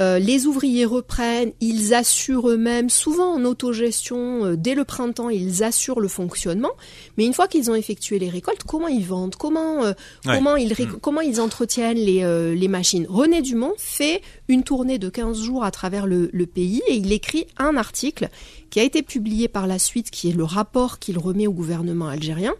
[0.00, 5.64] euh, les ouvriers reprennent, ils assurent eux-mêmes, souvent en autogestion, euh, dès le printemps, ils
[5.64, 6.72] assurent le fonctionnement.
[7.16, 9.34] Mais une fois qu'ils ont effectué les récoltes, comment ils vendent?
[9.36, 9.92] Comment euh,
[10.24, 10.98] comment ils mm.
[11.00, 13.06] comment ils entretiennent les, les machines?
[13.08, 17.12] René Dumont fait une tournée de 15 jours à travers le, le pays et il
[17.12, 18.28] écrit un article
[18.70, 22.08] qui a été publié par la suite, qui est le rapport qu'il remet au gouvernement
[22.08, 22.54] algérien.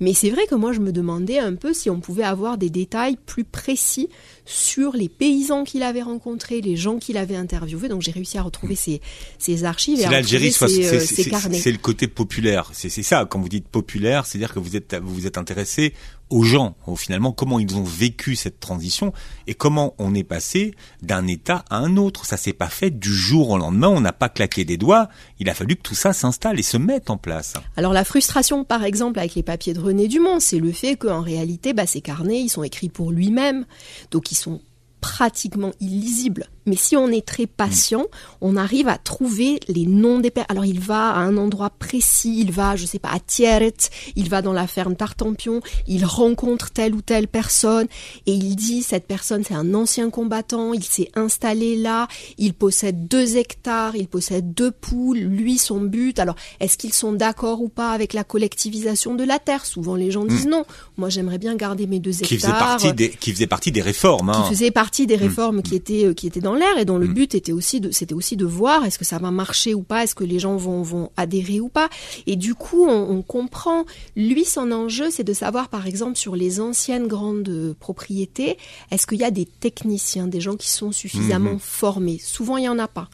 [0.00, 2.70] Mais c'est vrai que moi, je me demandais un peu si on pouvait avoir des
[2.70, 4.08] détails plus précis
[4.48, 7.88] sur les paysans qu'il avait rencontrés, les gens qu'il avait interviewés.
[7.88, 9.02] Donc j'ai réussi à retrouver ces,
[9.38, 12.70] ces archives et à l'Algérie, euh, c'est le côté populaire.
[12.72, 15.92] C'est ça, quand vous dites populaire, c'est-à-dire que vous êtes vous vous êtes intéressé
[16.30, 19.12] aux gens, finalement, comment ils ont vécu cette transition
[19.46, 22.26] et comment on est passé d'un état à un autre.
[22.26, 25.48] Ça s'est pas fait du jour au lendemain, on n'a pas claqué des doigts, il
[25.48, 27.54] a fallu que tout ça s'installe et se mette en place.
[27.76, 31.22] Alors la frustration, par exemple, avec les papiers de René Dumont, c'est le fait qu'en
[31.22, 33.64] réalité, bah, ces carnets, ils sont écrits pour lui-même,
[34.10, 34.60] donc ils sont
[35.00, 36.48] pratiquement illisible.
[36.68, 38.04] Mais si on est très patient,
[38.42, 40.50] on arrive à trouver les noms des personnes.
[40.50, 43.72] Alors il va à un endroit précis, il va, je sais pas, à Thieret,
[44.16, 47.86] il va dans la ferme Tartampion, il rencontre telle ou telle personne
[48.26, 52.06] et il dit cette personne c'est un ancien combattant, il s'est installé là,
[52.36, 56.18] il possède deux hectares, il possède deux poules, lui son but.
[56.18, 59.64] Alors est-ce qu'ils sont d'accord ou pas avec la collectivisation de la terre?
[59.64, 60.50] Souvent les gens disent hmm.
[60.50, 60.64] non.
[60.98, 62.28] Moi j'aimerais bien garder mes deux hectares.
[62.28, 64.28] Qui faisait partie des, qui faisait partie des réformes.
[64.28, 64.42] Hein.
[64.42, 65.20] Qui faisait partie des hmm.
[65.20, 67.14] réformes qui étaient euh, qui étaient dans l'air et dont le mm.
[67.14, 70.04] but était aussi de c'était aussi de voir est-ce que ça va marcher ou pas,
[70.04, 71.88] est-ce que les gens vont vont adhérer ou pas.
[72.26, 73.84] Et du coup, on, comprend.
[74.16, 78.56] Lui, son enjeu, c'est de savoir, par exemple, sur les anciennes grandes propriétés,
[78.90, 81.58] est-ce qu'il y a des techniciens, des gens qui sont suffisamment mm-hmm.
[81.60, 82.18] formés?
[82.22, 83.08] Souvent, il y en a pas.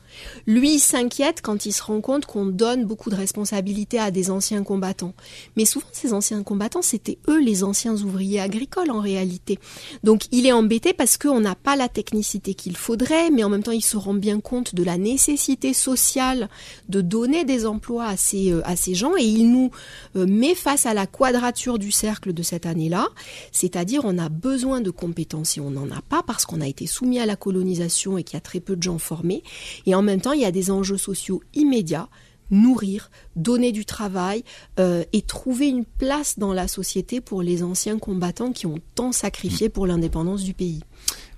[0.46, 4.30] Lui, il s'inquiète quand il se rend compte qu'on donne beaucoup de responsabilités à des
[4.30, 5.14] anciens combattants.
[5.56, 9.58] Mais souvent, ces anciens combattants, c'était eux les anciens ouvriers agricoles en réalité.
[10.02, 13.62] Donc, il est embêté parce qu'on n'a pas la technicité qu'il faudrait, mais en même
[13.62, 16.48] temps, il se rend bien compte de la nécessité sociale
[16.88, 19.70] de donner des emplois à ces, euh, à ces gens et il nous
[20.16, 23.08] euh, met face à la quadrature du cercle de cette année-là,
[23.52, 26.86] c'est-à-dire on a besoin de compétences et on n'en a pas parce qu'on a été
[26.86, 29.42] soumis à la colonisation et qu'il y a très peu de gens formés.
[29.86, 32.08] Et même temps, il y a des enjeux sociaux immédiats
[32.50, 34.44] nourrir, donner du travail
[34.78, 39.12] euh, et trouver une place dans la société pour les anciens combattants qui ont tant
[39.12, 40.82] sacrifié pour l'indépendance du pays.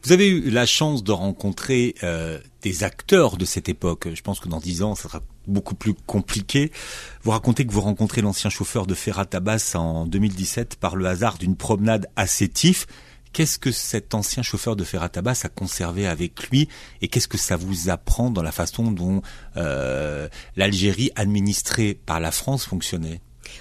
[0.02, 4.08] Vous avez eu la chance de rencontrer euh, des acteurs de cette époque.
[4.12, 6.70] Je pense que dans dix ans, ça sera beaucoup plus compliqué.
[7.22, 11.38] Vous racontez que vous rencontrez l'ancien chauffeur de Ferrat Abbas en 2017 par le hasard
[11.38, 12.86] d'une promenade à Sétif.
[13.36, 16.70] Qu'est-ce que cet ancien chauffeur de Ferrat Abbas a conservé avec lui
[17.02, 19.20] et qu'est-ce que ça vous apprend dans la façon dont
[19.58, 23.20] euh, l'Algérie administrée par la France fonctionnait?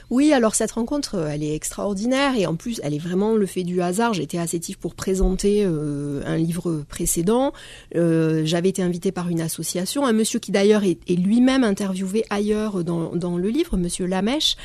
[0.09, 3.45] Oui, alors cette rencontre, euh, elle est extraordinaire et en plus, elle est vraiment le
[3.45, 4.13] fait du hasard.
[4.13, 7.53] J'étais à Sétif pour présenter euh, un livre précédent.
[7.95, 12.83] Euh, j'avais été invitée par une association, un monsieur qui d'ailleurs est, lui-même interviewé ailleurs
[12.83, 14.55] dans, dans, le livre, monsieur Lamèche,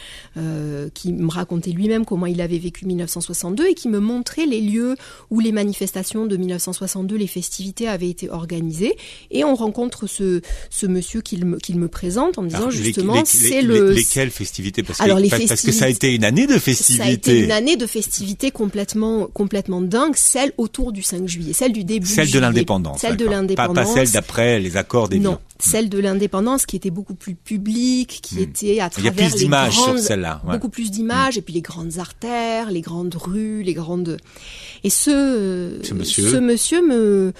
[0.95, 4.97] qui me racontait lui-même comment il avait vécu 1962 et qui me montrait les lieux
[5.31, 8.97] où les manifestations de 1962, les festivités avaient été organisées.
[9.31, 13.23] Et on rencontre ce, ce monsieur qu'il me, qu'il me présente en me disant justement,
[13.25, 13.93] c'est le...
[13.93, 14.83] Lesquelles festivités?
[14.83, 14.99] Parce
[15.49, 17.03] parce que ça a été une année de festivités.
[17.03, 21.53] Ça a été une année de festivités complètement, complètement dingue, celle autour du 5 juillet,
[21.53, 22.07] celle du début.
[22.07, 23.01] Celle de l'indépendance.
[23.01, 23.87] Celle de l'indépendance.
[23.87, 28.21] Pas, celle d'après les accords des Non, celle de l'indépendance qui était beaucoup plus publique,
[28.23, 28.43] qui hmm.
[28.43, 30.43] était à travers Il y a plus d'images sur celle-là.
[30.45, 34.17] Beaucoup plus d'images et puis les grandes artères, les grandes rues, les grandes.
[34.85, 37.33] Et ce, ce monsieur, ce monsieur me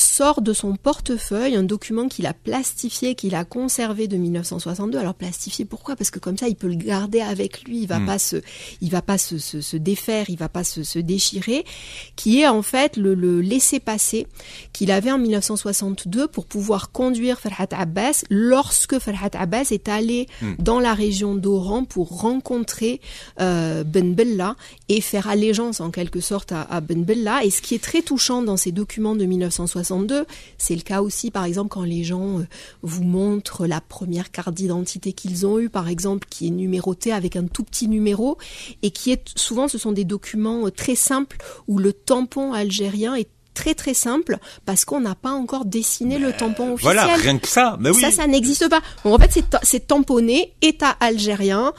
[0.00, 4.98] sort de son portefeuille un document qu'il a plastifié, qu'il a conservé de 1962.
[4.98, 5.96] Alors plastifié, pourquoi?
[5.96, 7.82] Parce que comme ça, il peut le garder avec lui.
[7.82, 8.06] Il va hmm.
[8.06, 8.36] pas se,
[8.80, 11.64] il va pas se, se, défaire, il va pas se, se, déchirer.
[12.16, 14.26] Qui est en fait le, le laisser-passer
[14.72, 20.54] qu'il avait en 1962 pour pouvoir conduire Farhat Abbas lorsque Farhat Abbas est allé hmm.
[20.58, 23.00] dans la région d'Oran pour rencontrer
[23.40, 24.56] euh, Ben Bella
[24.88, 27.44] et faire allégeance en quelque sorte à, à Ben Bella.
[27.44, 29.89] Et ce qui est très touchant dans ces documents de 1962
[30.58, 32.46] c'est le cas aussi, par exemple, quand les gens euh,
[32.82, 37.36] vous montrent la première carte d'identité qu'ils ont eue, par exemple, qui est numérotée avec
[37.36, 38.38] un tout petit numéro,
[38.82, 43.14] et qui est souvent, ce sont des documents euh, très simples où le tampon algérien
[43.14, 46.94] est très très simple parce qu'on n'a pas encore dessiné le tampon officiel.
[46.94, 47.76] Voilà, rien que ça.
[47.80, 48.00] Mais oui.
[48.00, 48.80] Ça, ça n'existe pas.
[49.04, 51.72] en fait, c'est tamponné État algérien.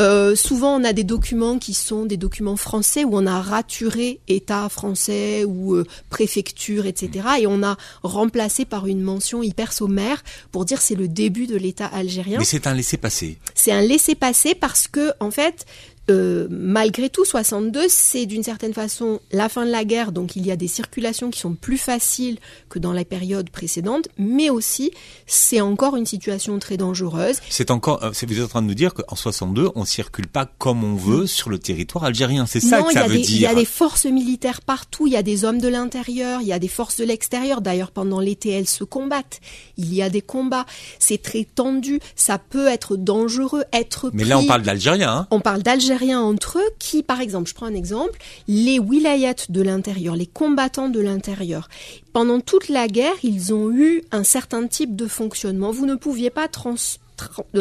[0.00, 4.20] Euh, souvent, on a des documents qui sont des documents français où on a raturé
[4.28, 7.28] État français ou euh, préfecture, etc.
[7.40, 11.56] Et on a remplacé par une mention hyper sommaire pour dire c'est le début de
[11.56, 12.38] l'État algérien.
[12.38, 13.38] Mais c'est un laissez-passer.
[13.54, 15.66] C'est un laissez-passer parce que, en fait,
[16.10, 20.46] euh, malgré tout, 62, c'est d'une certaine façon la fin de la guerre, donc il
[20.46, 22.38] y a des circulations qui sont plus faciles
[22.70, 24.90] que dans la période précédente, mais aussi
[25.26, 27.40] c'est encore une situation très dangereuse.
[27.50, 30.46] C'est encore, euh, vous êtes en train de nous dire qu'en 62, on circule pas
[30.46, 33.26] comme on veut sur le territoire algérien, c'est ça que ça veut dire.
[33.28, 36.48] Il y a des forces militaires partout, il y a des hommes de l'intérieur, il
[36.48, 37.60] y a des forces de l'extérieur.
[37.60, 39.40] D'ailleurs, pendant l'été, elles se combattent.
[39.76, 40.64] Il y a des combats,
[40.98, 44.10] c'est très tendu, ça peut être dangereux, être.
[44.14, 45.12] Mais là, on parle d'Algérien.
[45.12, 48.78] Hein on parle d'Algérien rien entre eux qui, par exemple, je prends un exemple, les
[48.78, 51.68] wilayats de l'intérieur, les combattants de l'intérieur,
[52.12, 55.70] pendant toute la guerre, ils ont eu un certain type de fonctionnement.
[55.70, 56.48] Vous ne pouviez pas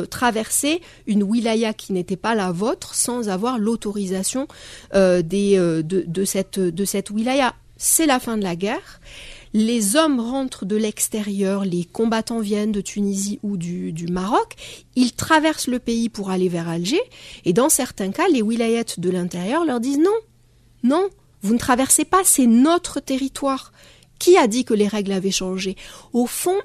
[0.10, 4.47] traverser une wilaya qui n'était pas la vôtre sans avoir l'autorisation
[4.93, 7.54] euh, euh, de, cette, de cette wilaya.
[7.78, 9.00] C'est la fin de la guerre
[9.53, 14.55] les hommes rentrent de l'extérieur, les combattants viennent de Tunisie ou du, Maroc,
[14.95, 17.01] ils traversent le pays pour aller vers Alger,
[17.45, 20.15] et dans certains cas, les wilayats de l'intérieur leur disent non,
[20.83, 21.07] non,
[21.41, 23.71] vous ne traversez pas, c'est notre territoire.
[24.19, 25.75] Qui a dit que les règles avaient changé?
[26.12, 26.57] Au fond,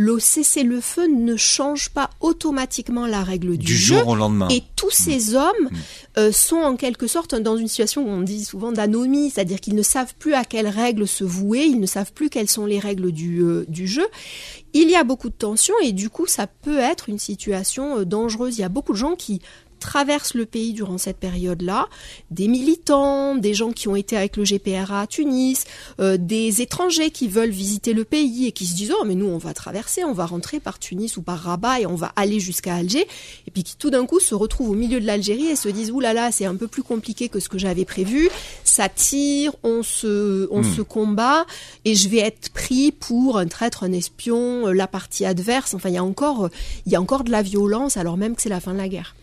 [0.00, 3.96] le cessez-le-feu ne change pas automatiquement la règle du, du jeu.
[3.98, 4.46] jour au lendemain.
[4.48, 5.02] Et tous Mm.
[5.10, 5.68] ces hommes
[6.18, 9.74] euh, sont en quelque sorte dans une situation où on dit souvent d'anomie, c'est-à-dire qu'ils
[9.74, 12.78] ne savent plus à quelles règles se vouer, ils ne savent plus quelles sont les
[12.78, 14.06] règles du, euh, du jeu.
[14.72, 18.04] Il y a beaucoup de tensions et du coup ça peut être une situation euh,
[18.04, 18.56] dangereuse.
[18.56, 19.42] Il y a beaucoup de gens qui
[19.78, 21.88] traversent le pays durant cette période-là,
[22.30, 25.64] des militants, des gens qui ont été avec le GPRA à Tunis,
[26.00, 29.26] euh, des étrangers qui veulent visiter le pays et qui se disent oh mais nous
[29.26, 32.40] on va traverser, on va rentrer par Tunis ou par Rabat et on va aller
[32.40, 33.06] jusqu'à Alger
[33.46, 35.90] et puis qui tout d'un coup se retrouvent au milieu de l'Algérie et se disent
[35.90, 38.30] oulala là là, c'est un peu plus compliqué que ce que j'avais prévu,
[38.64, 40.76] ça tire, on se on Hmm.
[40.76, 41.46] se combat
[41.84, 45.74] et je vais être pris pour un traître, un espion, euh, la partie adverse.
[45.74, 46.48] Enfin il y a encore
[46.86, 48.88] il y a encore de la violence alors même que c'est la fin de la
[48.88, 49.14] guerre.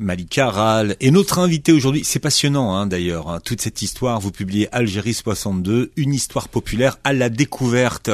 [0.00, 2.04] Malika Ral est notre invité aujourd'hui.
[2.04, 4.18] C'est passionnant hein, d'ailleurs, hein, toute cette histoire.
[4.18, 8.10] Vous publiez Algérie 62, une histoire populaire à la découverte.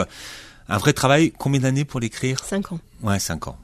[0.68, 2.42] Un vrai travail, combien d'années pour l'écrire?
[2.42, 2.80] Cinq ans.
[3.04, 3.56] Ouais, cinq ans.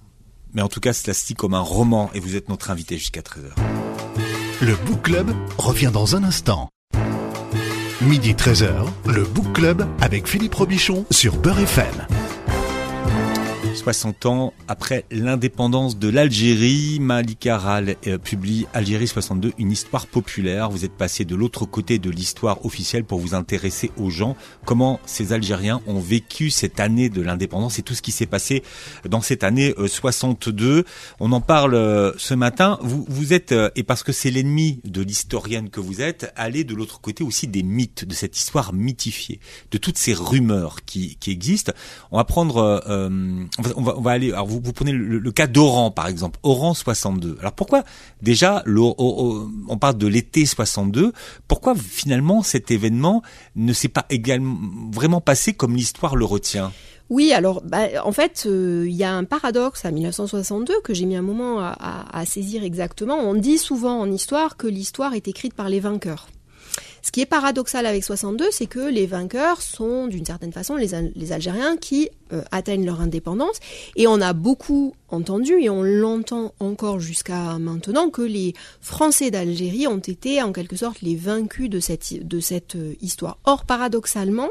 [0.55, 2.97] Mais en tout cas, cela se dit comme un roman et vous êtes notre invité
[2.97, 3.61] jusqu'à 13h.
[4.61, 6.69] Le Book Club revient dans un instant.
[8.03, 12.07] Midi 13h, le Book Club avec Philippe Robichon sur Beurre FM.
[13.75, 20.71] 60 ans après l'indépendance de l'Algérie, Malika Ral euh, publie Algérie 62, une histoire populaire.
[20.71, 25.01] Vous êtes passé de l'autre côté de l'histoire officielle pour vous intéresser aux gens, comment
[25.07, 28.63] ces Algériens ont vécu cette année de l'indépendance et tout ce qui s'est passé
[29.09, 30.85] dans cette année euh, 62.
[31.21, 32.79] On en parle euh, ce matin.
[32.83, 36.65] Vous, vous êtes, euh, et parce que c'est l'ennemi de l'historienne que vous êtes, allé
[36.65, 41.17] de l'autre côté aussi des mythes, de cette histoire mythifiée, de toutes ces rumeurs qui,
[41.17, 41.73] qui existent.
[42.11, 43.45] On va prendre, euh, euh,
[43.77, 44.33] on, va, aller.
[44.33, 47.37] Alors vous, prenez le, cas d'Oran par exemple, Oran 62.
[47.41, 47.85] Alors pourquoi
[48.21, 51.13] déjà on parle de l'été 62
[51.49, 53.23] Pourquoi finalement cet événement
[53.57, 54.59] ne s'est pas également
[54.93, 56.73] vraiment passé comme l'histoire le retient?
[57.13, 61.05] Oui, alors bah, en fait, il euh, y a un paradoxe à 1962 que j'ai
[61.05, 63.17] mis un moment à, saisir exactement.
[63.17, 66.29] On dit souvent en histoire que l'histoire est écrite par les vainqueurs.
[67.03, 71.33] Ce qui est paradoxal avec 62, c'est que les vainqueurs sont d'une certaine façon les,
[71.33, 73.59] Algériens qui euh, atteignent leur indépendance.
[73.97, 79.89] Et on a beaucoup entendu, et on l'entend encore jusqu'à maintenant, que les Français d'Algérie
[79.89, 83.39] ont été en quelque sorte les vaincus de cette, de cette euh, histoire.
[83.45, 84.51] Or, paradoxalement,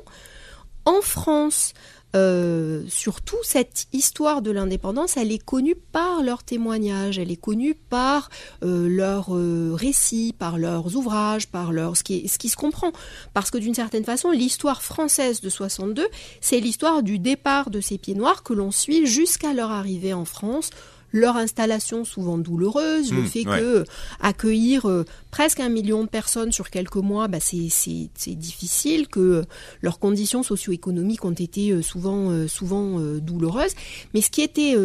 [0.84, 1.74] en France,
[2.16, 7.76] euh, surtout cette histoire de l'indépendance, elle est connue par leurs témoignages, elle est connue
[7.76, 8.30] par
[8.64, 12.92] euh, leurs euh, récits, par leurs ouvrages, par leur ce qui, ce qui se comprend.
[13.34, 16.08] Parce que d'une certaine façon, l'histoire française de 62,
[16.42, 20.26] c'est l'histoire du départ de ces pieds noirs que l'on suit jusqu'à leur arrivée en
[20.26, 20.70] France
[21.12, 23.60] leur installation souvent douloureuse, mmh, le fait ouais.
[23.60, 23.86] que
[24.20, 29.44] accueillir euh, presque un million de personnes sur quelques mois, bah, c'est difficile, que
[29.82, 33.74] leurs conditions socio-économiques ont été euh, souvent, euh, souvent douloureuses.
[34.14, 34.76] Mais ce qui était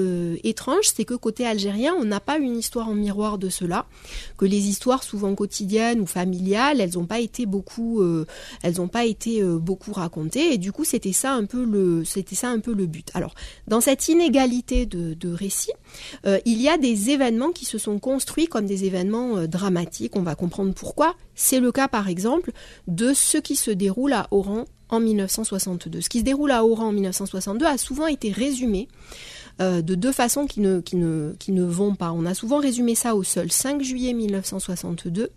[0.45, 3.87] étrange, c'est que côté algérien, on n'a pas une histoire en miroir de cela,
[4.37, 8.03] que les histoires souvent quotidiennes ou familiales, elles n'ont pas été beaucoup,
[8.63, 10.55] elles n'ont pas été beaucoup racontées.
[10.55, 13.11] Et du coup, c'était ça un peu le, c'était ça un peu le but.
[13.15, 13.35] Alors,
[13.69, 15.73] dans cette inégalité de, de récits,
[16.27, 20.17] euh, il y a des événements qui se sont construits comme des événements euh, dramatiques.
[20.17, 21.15] On va comprendre pourquoi.
[21.35, 22.53] C'est le cas, par exemple,
[22.87, 26.01] de ce qui se déroule à Oran en 1962.
[26.01, 28.89] Ce qui se déroule à Oran en 1962 a souvent été résumé
[29.61, 32.13] euh, de deux façons qui ne, qui, ne, qui ne vont pas.
[32.13, 35.31] On a souvent résumé ça au seul 5 juillet 1962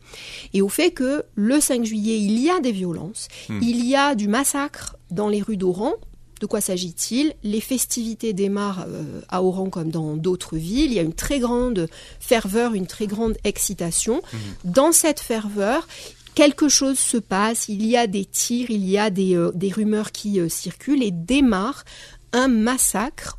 [0.53, 3.59] et au fait que le 5 juillet, il y a des violences, mmh.
[3.61, 5.93] il y a du massacre dans les rues d'Oran,
[6.39, 7.33] de quoi s'agit-il?
[7.43, 10.91] Les festivités démarrent euh, à Oran comme dans d'autres villes.
[10.91, 11.87] Il y a une très grande
[12.19, 14.21] ferveur, une très grande excitation.
[14.21, 14.37] Mmh.
[14.65, 15.87] Dans cette ferveur,
[16.35, 17.67] quelque chose se passe.
[17.67, 21.03] Il y a des tirs, il y a des, euh, des rumeurs qui euh, circulent
[21.03, 21.83] et démarre
[22.31, 23.37] un massacre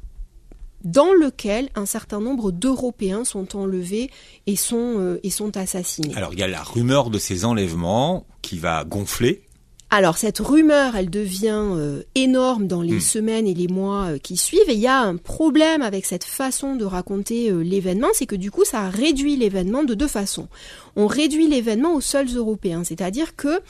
[0.85, 4.11] dans lequel un certain nombre d'Européens sont enlevés
[4.47, 6.15] et sont, euh, et sont assassinés.
[6.15, 9.43] Alors il y a la rumeur de ces enlèvements qui va gonfler.
[9.93, 13.01] Alors cette rumeur, elle devient euh, énorme dans les mmh.
[13.01, 14.69] semaines et les mois euh, qui suivent.
[14.69, 18.37] Et il y a un problème avec cette façon de raconter euh, l'événement, c'est que
[18.37, 20.47] du coup, ça réduit l'événement de deux façons.
[20.95, 23.61] On réduit l'événement aux seuls Européens, c'est-à-dire que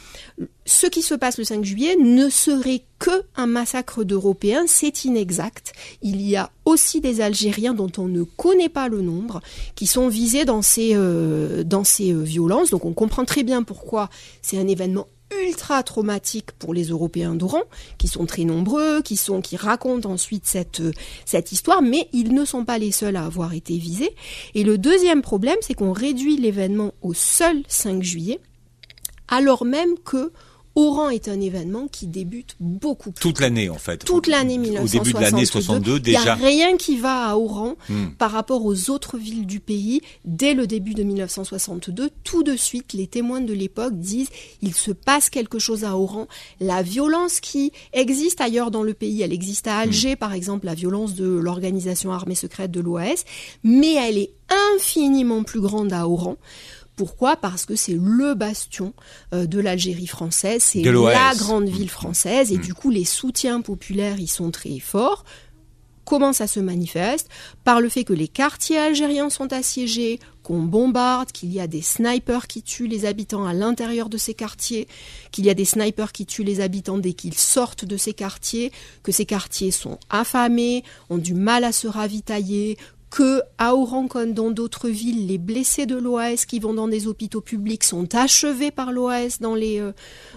[0.66, 5.72] ce qui se passe le 5 juillet ne serait que un massacre d'Européens, c'est inexact.
[6.02, 9.40] Il y a aussi des Algériens dont on ne connaît pas le nombre
[9.74, 12.68] qui sont visés dans ces, euh, dans ces violences.
[12.68, 14.10] Donc on comprend très bien pourquoi
[14.42, 15.06] c'est un événement
[15.44, 17.62] ultra traumatique pour les Européens d'Oran,
[17.98, 19.18] qui sont très nombreux, qui
[19.56, 20.82] racontent ensuite cette
[21.24, 24.14] cette histoire, mais ils ne sont pas les seuls à avoir été visés.
[24.54, 28.40] Et le deuxième problème, c'est qu'on réduit l'événement au seul 5 juillet,
[29.28, 30.32] alors même que
[30.80, 33.98] Oran est un événement qui débute beaucoup plus Toute l'année, en fait.
[34.04, 34.98] Toute l'année 1962.
[34.98, 36.18] Au début de l'année 62, déjà.
[36.20, 38.08] Il n'y a rien qui va à Oran hmm.
[38.18, 40.00] par rapport aux autres villes du pays.
[40.24, 44.30] Dès le début de 1962, tout de suite, les témoins de l'époque disent
[44.62, 46.28] il se passe quelque chose à Oran.
[46.60, 50.16] La violence qui existe ailleurs dans le pays, elle existe à Alger, hmm.
[50.18, 53.24] par exemple, la violence de l'organisation armée secrète de l'OAS,
[53.64, 54.30] mais elle est
[54.76, 56.36] infiniment plus grande à Oran.
[57.00, 57.34] Pourquoi?
[57.34, 58.92] Parce que c'est le bastion
[59.32, 62.60] euh, de l'Algérie française, c'est la grande ville française, et mm.
[62.60, 65.24] du coup les soutiens populaires y sont très forts.
[66.04, 67.30] Comment ça se manifeste?
[67.64, 71.80] Par le fait que les quartiers algériens sont assiégés, qu'on bombarde, qu'il y a des
[71.80, 74.86] snipers qui tuent les habitants à l'intérieur de ces quartiers,
[75.30, 78.72] qu'il y a des snipers qui tuent les habitants dès qu'ils sortent de ces quartiers,
[79.02, 82.76] que ces quartiers sont affamés, ont du mal à se ravitailler,
[83.10, 87.06] que à Oran comme dans d'autres villes, les blessés de l'OAS qui vont dans des
[87.06, 89.92] hôpitaux publics sont achevés par l'OAS dans les euh,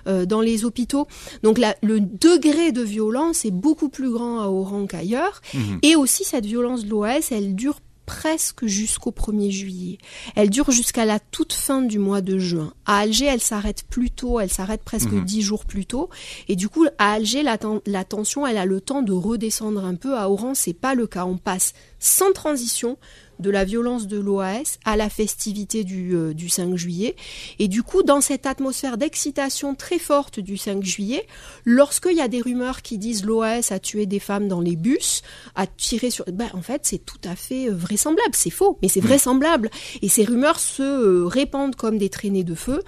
[0.07, 1.07] euh, dans les hôpitaux.
[1.43, 5.79] Donc le degré de violence est beaucoup plus grand à Oran qu'ailleurs, mhm.
[5.83, 9.97] et aussi cette violence de l'OAS, elle dure presque jusqu'au 1er juillet.
[10.35, 12.73] Elle dure jusqu'à la toute fin du mois de juin.
[12.85, 15.23] À Alger, elle s'arrête plus tôt, elle s'arrête presque mhm.
[15.23, 16.09] dix jours plus tôt.
[16.47, 19.95] Et du coup, à Alger, la, la, tension, elle a le temps de redescendre un
[19.95, 20.17] peu.
[20.17, 21.25] À Oran, c'est pas le cas.
[21.25, 22.97] On passe sans transition
[23.43, 27.15] de la violence de l'OAS à la festivité du, euh, du 5 juillet.
[27.59, 31.27] Et du coup, dans cette atmosphère d'excitation très forte du 5 juillet,
[31.65, 35.21] lorsqu'il y a des rumeurs qui disent l'OAS a tué des femmes dans les bus,
[35.55, 36.25] a tiré sur...
[36.31, 38.31] Ben, en fait, c'est tout à fait euh, vraisemblable.
[38.33, 39.07] C'est faux, mais c'est mm.
[39.07, 39.69] vraisemblable.
[40.01, 42.81] Et ces rumeurs se euh, répandent comme des traînées de feu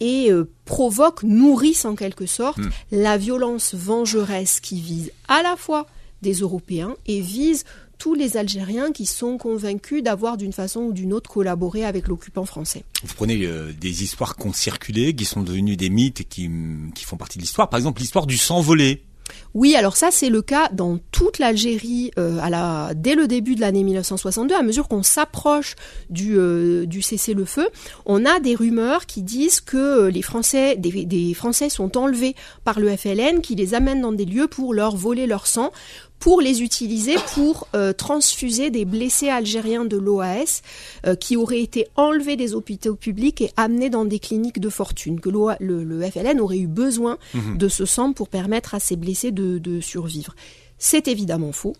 [0.00, 0.30] et
[0.64, 2.70] provoquent, nourrissent en quelque sorte mm.
[2.92, 5.86] la violence vengeresse qui vise à la fois
[6.22, 7.64] des Européens et vise
[7.98, 12.44] tous les Algériens qui sont convaincus d'avoir d'une façon ou d'une autre collaboré avec l'occupant
[12.44, 12.84] français.
[13.04, 16.48] Vous prenez euh, des histoires qui ont circulé, qui sont devenues des mythes et qui,
[16.94, 17.68] qui font partie de l'histoire.
[17.68, 19.02] Par exemple, l'histoire du sang volé.
[19.58, 23.56] Oui, alors ça c'est le cas dans toute l'Algérie euh, à la, dès le début
[23.56, 24.54] de l'année 1962.
[24.54, 25.74] À mesure qu'on s'approche
[26.10, 27.68] du, euh, du cessez-le-feu,
[28.06, 32.78] on a des rumeurs qui disent que les Français, des, des Français sont enlevés par
[32.78, 35.72] le FLN, qui les amènent dans des lieux pour leur voler leur sang,
[36.18, 40.62] pour les utiliser pour euh, transfuser des blessés algériens de l'OAS
[41.06, 45.20] euh, qui auraient été enlevés des hôpitaux publics et amenés dans des cliniques de fortune,
[45.20, 47.58] que le, le, FLN aurait eu besoin mhm.
[47.58, 50.34] de ce sang pour permettre à ces blessés de, de survivre.
[50.78, 51.74] C'est évidemment faux.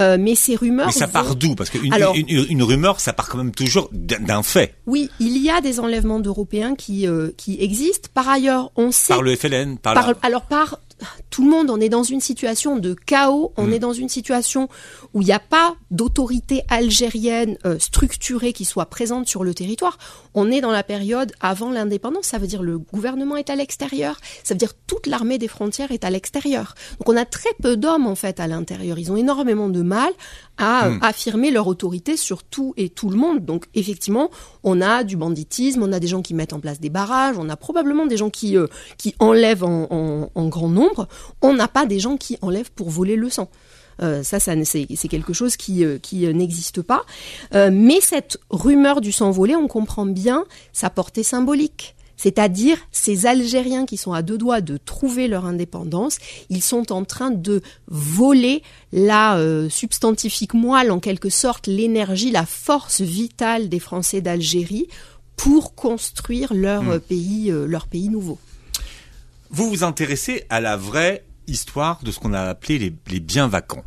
[0.00, 0.86] Euh, mais ces rumeurs.
[0.86, 1.54] Mais ça part d'où?
[1.54, 4.74] Parce qu'une une, une, rumeur, ça part quand même toujours d'un fait.
[4.86, 8.08] Oui, il y a des enlèvements d'Européens qui euh, qui existent.
[8.12, 9.12] Par ailleurs, on sait.
[9.12, 10.80] Par le FLN, par, par alors par
[11.30, 13.72] tout le monde, on est dans une situation de chaos, on hmm.
[13.72, 14.68] est dans une situation
[15.12, 19.98] où il n'y a pas d'autorité algérienne euh, structurée qui soit présente sur le territoire.
[20.34, 24.18] On est dans la période avant l'indépendance, ça veut dire le gouvernement est à l'extérieur,
[24.42, 26.74] ça veut dire toute l'armée des frontières est à l'extérieur.
[26.98, 28.98] Donc on a très peu d'hommes en fait à l'intérieur.
[28.98, 30.12] Ils ont énormément de mal
[30.56, 30.98] à hmm.
[31.02, 33.44] affirmer leur autorité sur tout et tout le monde.
[33.44, 34.30] Donc effectivement,
[34.62, 37.48] on a du banditisme, on a des gens qui mettent en place des barrages, on
[37.48, 38.68] a probablement des gens qui, euh,
[38.98, 40.83] qui enlèvent en, en grand nombre
[41.42, 43.48] on n'a pas des gens qui enlèvent pour voler le sang.
[44.02, 47.04] Euh, ça, ça c'est quelque chose qui, euh, qui euh, n'existe pas.
[47.52, 51.94] mais cette rumeur du sang volé, on comprend bien sa portée symbolique.
[52.16, 56.18] C'est-à-dire ces Algériens qui sont à deux doigts de trouver leur indépendance,
[56.48, 58.62] ils sont en train de voler
[58.92, 59.36] la
[59.68, 64.86] substantifique moelle, en quelque sorte, l'énergie, la force vitale des Français d'Algérie
[65.36, 67.00] pour construire leur hmm.
[67.00, 68.38] pays, leur pays nouveau.
[69.54, 73.84] Vous vous intéressez à la vraie histoire de ce qu'on a appelé les, biens vacants.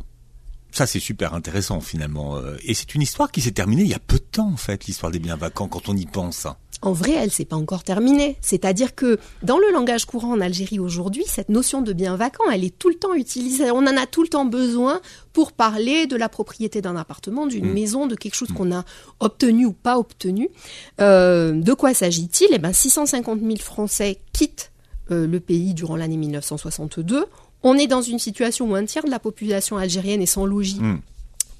[0.70, 2.38] Ça, c'est super intéressant finalement.
[2.38, 4.56] Euh, et c'est une histoire qui s'est terminée il y a peu de temps en
[4.56, 6.46] fait, l'histoire des biens vacants, quand on y pense.
[6.80, 8.38] En vrai, elle s'est pas encore terminée.
[8.40, 12.64] C'est-à-dire que dans le langage courant en Algérie aujourd'hui, cette notion de bien vacant, elle
[12.64, 13.70] est tout le temps utilisée.
[13.70, 15.02] On en a tout le temps besoin
[15.34, 17.74] pour parler de la propriété d'un appartement, d'une mmh.
[17.74, 18.54] maison, de quelque chose mmh.
[18.54, 18.84] qu'on a
[19.20, 20.48] obtenu ou pas obtenu.
[21.02, 22.48] Euh, de quoi s'agit-il?
[22.52, 24.72] Eh ben, 650 000 Français quittent
[25.10, 27.26] euh, le pays durant l'année 1962.
[27.62, 30.80] On est dans une situation où un tiers de la population algérienne est sans logis
[30.80, 31.00] hmm.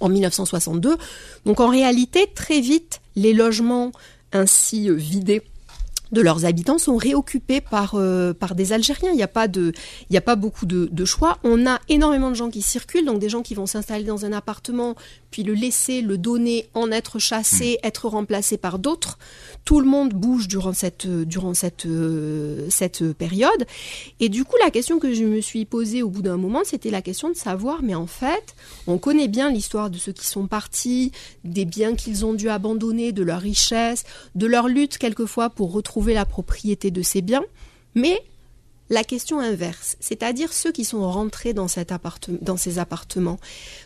[0.01, 0.96] en 1962.
[1.44, 3.92] Donc en réalité, très vite, les logements
[4.32, 5.42] ainsi euh, vidés
[6.12, 9.11] de leurs habitants sont réoccupés par euh, par des Algériens.
[9.11, 9.72] Il n'y a pas de
[10.11, 11.38] il y a pas beaucoup de, de, choix.
[11.44, 14.32] On a énormément de gens qui circulent, donc des gens qui vont s'installer dans un
[14.32, 14.94] appartement,
[15.30, 17.86] puis le laisser, le donner, en être chassé, hmm.
[17.86, 19.18] être remplacé par d'autres.
[19.64, 23.66] Tout le monde bouge durant cette durant cette euh, cette période.
[24.20, 26.90] Et du coup, la question que je me suis posée au bout d'un moment, c'était
[26.90, 28.54] la question de savoir, mais en fait,
[28.86, 31.12] on connaît bien l'histoire de ceux qui sont partis,
[31.44, 34.04] des biens qu'ils ont dû abandonner, de leur richesse,
[34.34, 37.44] de leur lutte quelquefois pour retrouver la propriété de ces biens,
[37.94, 38.22] mais
[38.90, 41.92] la question inverse, c'est-à-dire ceux qui sont rentrés dans, cet
[42.40, 43.38] dans ces appartements.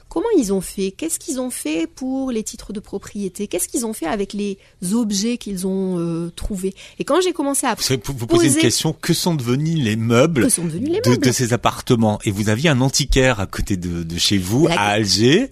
[0.08, 0.92] Comment ils ont fait?
[0.92, 3.48] Qu'est-ce qu'ils ont fait pour les titres de propriété?
[3.48, 4.58] Qu'est-ce qu'ils ont fait avec les
[4.92, 6.74] objets qu'ils ont euh, trouvés?
[6.98, 8.92] Et quand j'ai commencé à vous, vous posez une question.
[8.92, 12.20] Que sont devenus les meubles, sont devenus les meubles de, ces appartements?
[12.24, 15.50] Et vous aviez un antiquaire à côté de, de chez vous, à Alger.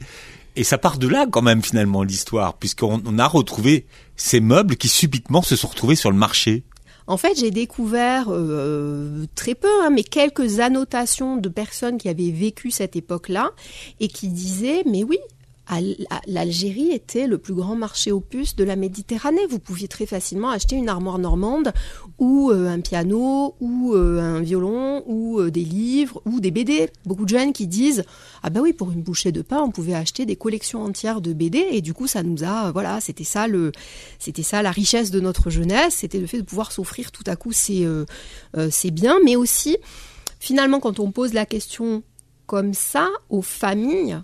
[0.56, 3.86] Et ça part de là quand même finalement l'histoire, puisqu'on a retrouvé
[4.16, 6.64] ces meubles qui subitement se sont retrouvés sur le marché.
[7.06, 12.30] En fait, j'ai découvert euh, très peu, hein, mais quelques annotations de personnes qui avaient
[12.30, 13.50] vécu cette époque-là
[13.98, 15.18] et qui disaient, mais oui,
[16.26, 19.46] l'Algérie était le plus grand marché puces de la Méditerranée.
[19.48, 21.72] Vous pouviez très facilement acheter une armoire normande
[22.18, 26.88] ou euh, un piano ou euh, un violon ou euh, des livres ou des BD.
[27.04, 28.04] Beaucoup de jeunes qui disent
[28.42, 31.32] ah ben oui pour une bouchée de pain on pouvait acheter des collections entières de
[31.32, 33.72] BD et du coup ça nous a voilà c'était ça le
[34.18, 37.36] c'était ça la richesse de notre jeunesse c'était le fait de pouvoir s'offrir tout à
[37.36, 37.86] coup ces
[38.70, 39.76] ces biens mais aussi
[40.38, 42.02] finalement quand on pose la question
[42.46, 44.18] comme ça aux familles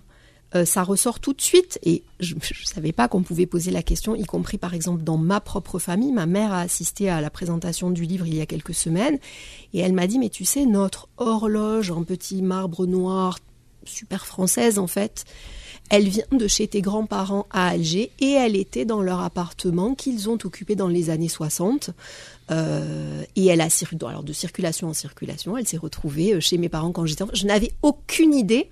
[0.57, 1.79] euh, ça ressort tout de suite.
[1.83, 5.17] Et je ne savais pas qu'on pouvait poser la question, y compris par exemple dans
[5.17, 6.11] ma propre famille.
[6.11, 9.19] Ma mère a assisté à la présentation du livre il y a quelques semaines.
[9.73, 13.39] Et elle m'a dit, mais tu sais, notre horloge en petit marbre noir,
[13.85, 15.25] super française en fait,
[15.89, 20.29] elle vient de chez tes grands-parents à Alger et elle était dans leur appartement qu'ils
[20.29, 21.91] ont occupé dans les années 60.
[22.51, 23.67] Euh, et elle a
[24.07, 27.33] alors de circulation en circulation, elle s'est retrouvée euh, chez mes parents quand j'étais enfant.
[27.33, 28.69] Je n'avais aucune idée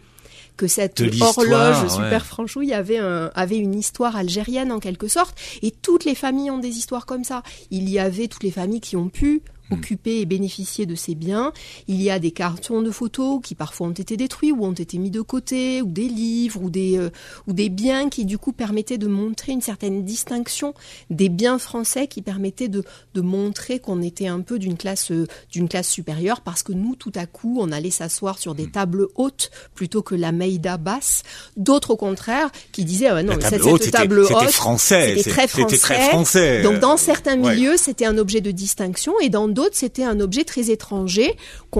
[0.57, 5.37] que cette horloge super franchouille avait, un, avait une histoire algérienne en quelque sorte.
[5.61, 7.43] Et toutes les familles ont des histoires comme ça.
[7.71, 9.41] Il y avait toutes les familles qui ont pu.
[9.71, 11.53] Occuper et bénéficier de ces biens.
[11.87, 14.97] Il y a des cartons de photos qui parfois ont été détruits ou ont été
[14.97, 17.09] mis de côté, ou des livres, ou des, euh,
[17.47, 20.73] ou des biens qui du coup permettaient de montrer une certaine distinction
[21.09, 25.27] des biens français qui permettaient de, de montrer qu'on était un peu d'une classe, euh,
[25.51, 28.71] d'une classe supérieure parce que nous, tout à coup, on allait s'asseoir sur des hmm.
[28.71, 31.23] tables hautes plutôt que la Meïda basse.
[31.57, 35.47] D'autres, au contraire, qui disaient, ah non, cette, haute, table haute, c'était français, c'était très
[35.47, 35.77] français.
[35.77, 36.61] Très français.
[36.63, 40.43] Donc, dans certains milieux, c'était un objet de distinction et dans d'autres, c'était un objet
[40.43, 41.35] très étranger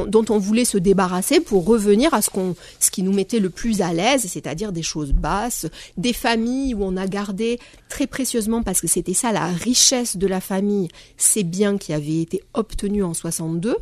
[0.08, 3.52] dont on voulait se débarrasser pour revenir à ce, qu'on, ce qui nous mettait le
[3.52, 5.68] plus à l'aise, c'est-à-dire des choses basses,
[5.98, 7.60] des familles où on a gardé
[7.90, 12.22] très précieusement, parce que c'était ça la richesse de la famille, ces biens qui avaient
[12.22, 13.76] été obtenus en 62,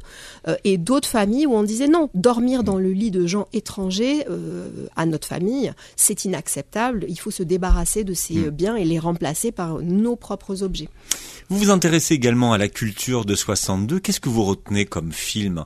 [0.48, 4.26] euh, et d'autres familles où on disait non, dormir dans le lit de gens étrangers
[4.30, 8.50] euh, à notre famille, c'est inacceptable, il faut se débarrasser de ces mm.
[8.50, 10.90] biens et les remplacer par nos propres objets.
[11.50, 13.83] Vous vous intéressez également à la culture de 62.
[14.02, 15.66] Qu'est-ce que vous retenez comme film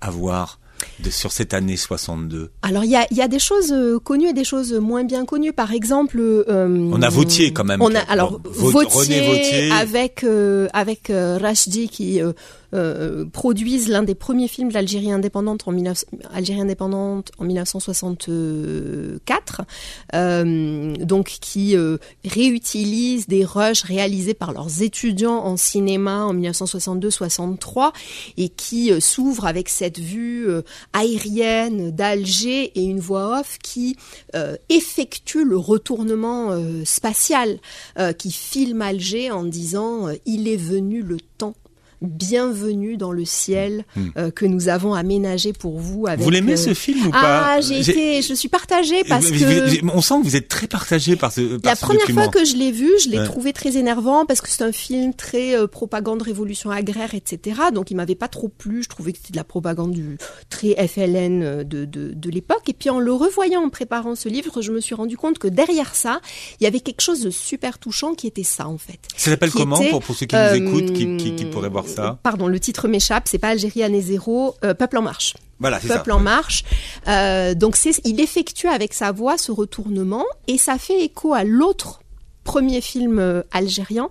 [0.00, 0.58] à voir
[1.00, 4.28] de, sur cette année 62 Alors il y a, y a, des choses euh, connues
[4.28, 5.52] et des choses moins bien connues.
[5.52, 7.82] Par exemple, euh, on a Vautier quand même.
[7.82, 12.20] On a alors Vautier, avec euh, avec Rachdi qui
[12.74, 15.74] euh, produisent l'un des premiers films de l'Algérie indépendante en,
[16.34, 19.62] Algérie indépendante en 1964,
[20.14, 21.96] euh, donc qui euh,
[22.26, 27.92] réutilisent des rushs réalisés par leurs étudiants en cinéma en 1962-63
[28.36, 30.46] et qui s'ouvrent avec cette vue
[30.92, 33.96] aérienne d'Alger et une voix off qui
[34.68, 36.50] effectue le retournement
[36.84, 37.60] spatial,
[38.18, 41.54] qui filme Alger en disant il est venu le temps
[42.02, 44.08] bienvenue dans le ciel hmm.
[44.16, 46.06] euh, que nous avons aménagé pour vous.
[46.06, 49.30] Avec, vous l'aimez ce euh, film ou pas Ah, j'ai été, je suis partagée parce
[49.30, 51.58] que on sent que vous êtes très partagée par ce.
[51.58, 54.48] Par la première fois que je l'ai vu, je l'ai trouvé très énervant parce que
[54.48, 57.60] c'est un film très euh, propagande révolution agraire, etc.
[57.72, 58.82] Donc il m'avait pas trop plu.
[58.82, 60.18] Je trouvais que c'était de la propagande du
[60.50, 62.68] très FLN de, de, de l'époque.
[62.68, 65.48] Et puis en le revoyant, en préparant ce livre, je me suis rendu compte que
[65.48, 66.20] derrière ça,
[66.60, 68.98] il y avait quelque chose de super touchant qui était ça en fait.
[69.16, 71.87] Ça s'appelle comment pour, pour ceux qui nous écoutent, qui, qui, qui pourraient voir
[72.22, 73.28] Pardon, le titre m'échappe.
[73.28, 74.54] C'est pas Algérie année zéro.
[74.64, 75.34] Euh, Peuple en marche.
[75.58, 76.64] Voilà, Peuple en marche.
[77.08, 81.44] Euh, donc c'est, il effectue avec sa voix ce retournement et ça fait écho à
[81.44, 82.00] l'autre
[82.44, 84.08] premier film euh, algérien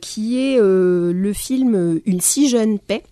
[0.00, 3.02] qui est le film Une si jeune paix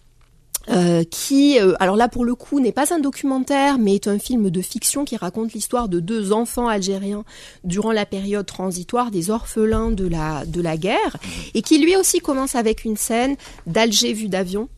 [0.71, 4.19] euh, qui, euh, alors là pour le coup, n'est pas un documentaire, mais est un
[4.19, 7.25] film de fiction qui raconte l'histoire de deux enfants algériens
[7.65, 11.17] durant la période transitoire des orphelins de la, de la guerre,
[11.55, 14.69] et qui lui aussi commence avec une scène d'Alger vue d'avion,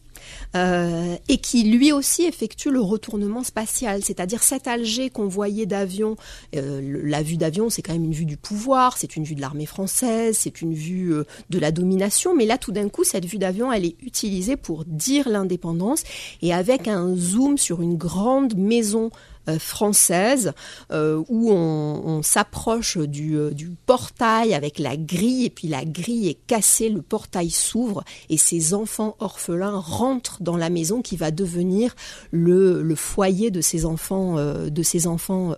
[0.56, 6.16] euh, et qui lui aussi effectue le retournement spatial, c'est-à-dire cet Alger qu'on voyait d'avion.
[6.56, 9.40] Euh, la vue d'avion, c'est quand même une vue du pouvoir, c'est une vue de
[9.40, 13.26] l'armée française, c'est une vue euh, de la domination, mais là tout d'un coup, cette
[13.26, 16.02] vue d'avion, elle est utilisée pour dire l'indépendance
[16.42, 19.10] et avec un zoom sur une grande maison
[19.58, 20.52] française
[20.92, 26.38] euh, où on, s'approche du, du, portail avec la grille et puis la grille est
[26.46, 31.94] cassée, le portail s'ouvre et ces enfants orphelins rentrent dans la maison qui va devenir
[32.30, 34.36] le, foyer de ces enfants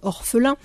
[0.03, 0.57] orphelins.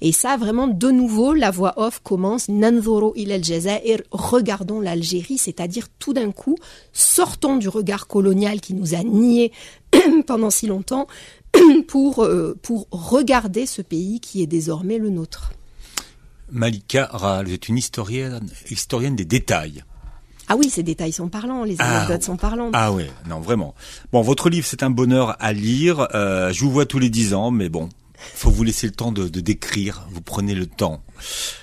[0.00, 3.42] Et ça vraiment de nouveau la voix off commence Nanzoro il el
[3.84, 6.56] et regardons l'Algérie, c'est-à-dire tout d'un coup
[6.92, 9.52] sortons du regard colonial qui nous a niés
[10.26, 11.06] pendant si longtemps
[11.88, 15.52] pour, euh, pour regarder ce pays qui est désormais le nôtre.
[16.50, 19.82] Malika Ral, vous êtes une historienne, historienne des détails.
[20.46, 22.72] Ah oui, ces détails sont parlants, les ah anecdotes sont parlantes.
[22.74, 23.74] Ah ouais, non vraiment.
[24.12, 26.06] Bon, votre livre c'est un bonheur à lire.
[26.14, 29.10] Euh, je vous vois tous les dix ans, mais bon, faut vous laisser le temps
[29.10, 30.06] de, de décrire.
[30.10, 31.02] Vous prenez le temps.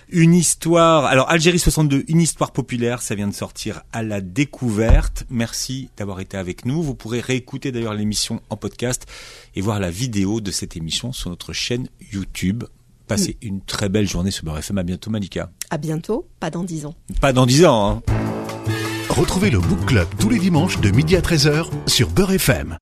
[0.09, 1.05] Une histoire.
[1.05, 3.01] Alors Algérie 62, une histoire populaire.
[3.01, 5.25] Ça vient de sortir à la découverte.
[5.29, 6.83] Merci d'avoir été avec nous.
[6.83, 9.05] Vous pourrez réécouter d'ailleurs l'émission en podcast
[9.55, 12.63] et voir la vidéo de cette émission sur notre chaîne YouTube.
[13.07, 14.77] Passez une très belle journée sur Beurre FM.
[14.77, 15.51] À bientôt, Malika.
[15.69, 16.27] À bientôt.
[16.39, 16.95] Pas dans dix ans.
[17.19, 18.01] Pas dans dix ans.
[18.07, 18.13] Hein.
[19.09, 22.77] Retrouvez le Book Club tous les dimanches de midi à 13h sur Beurre FM.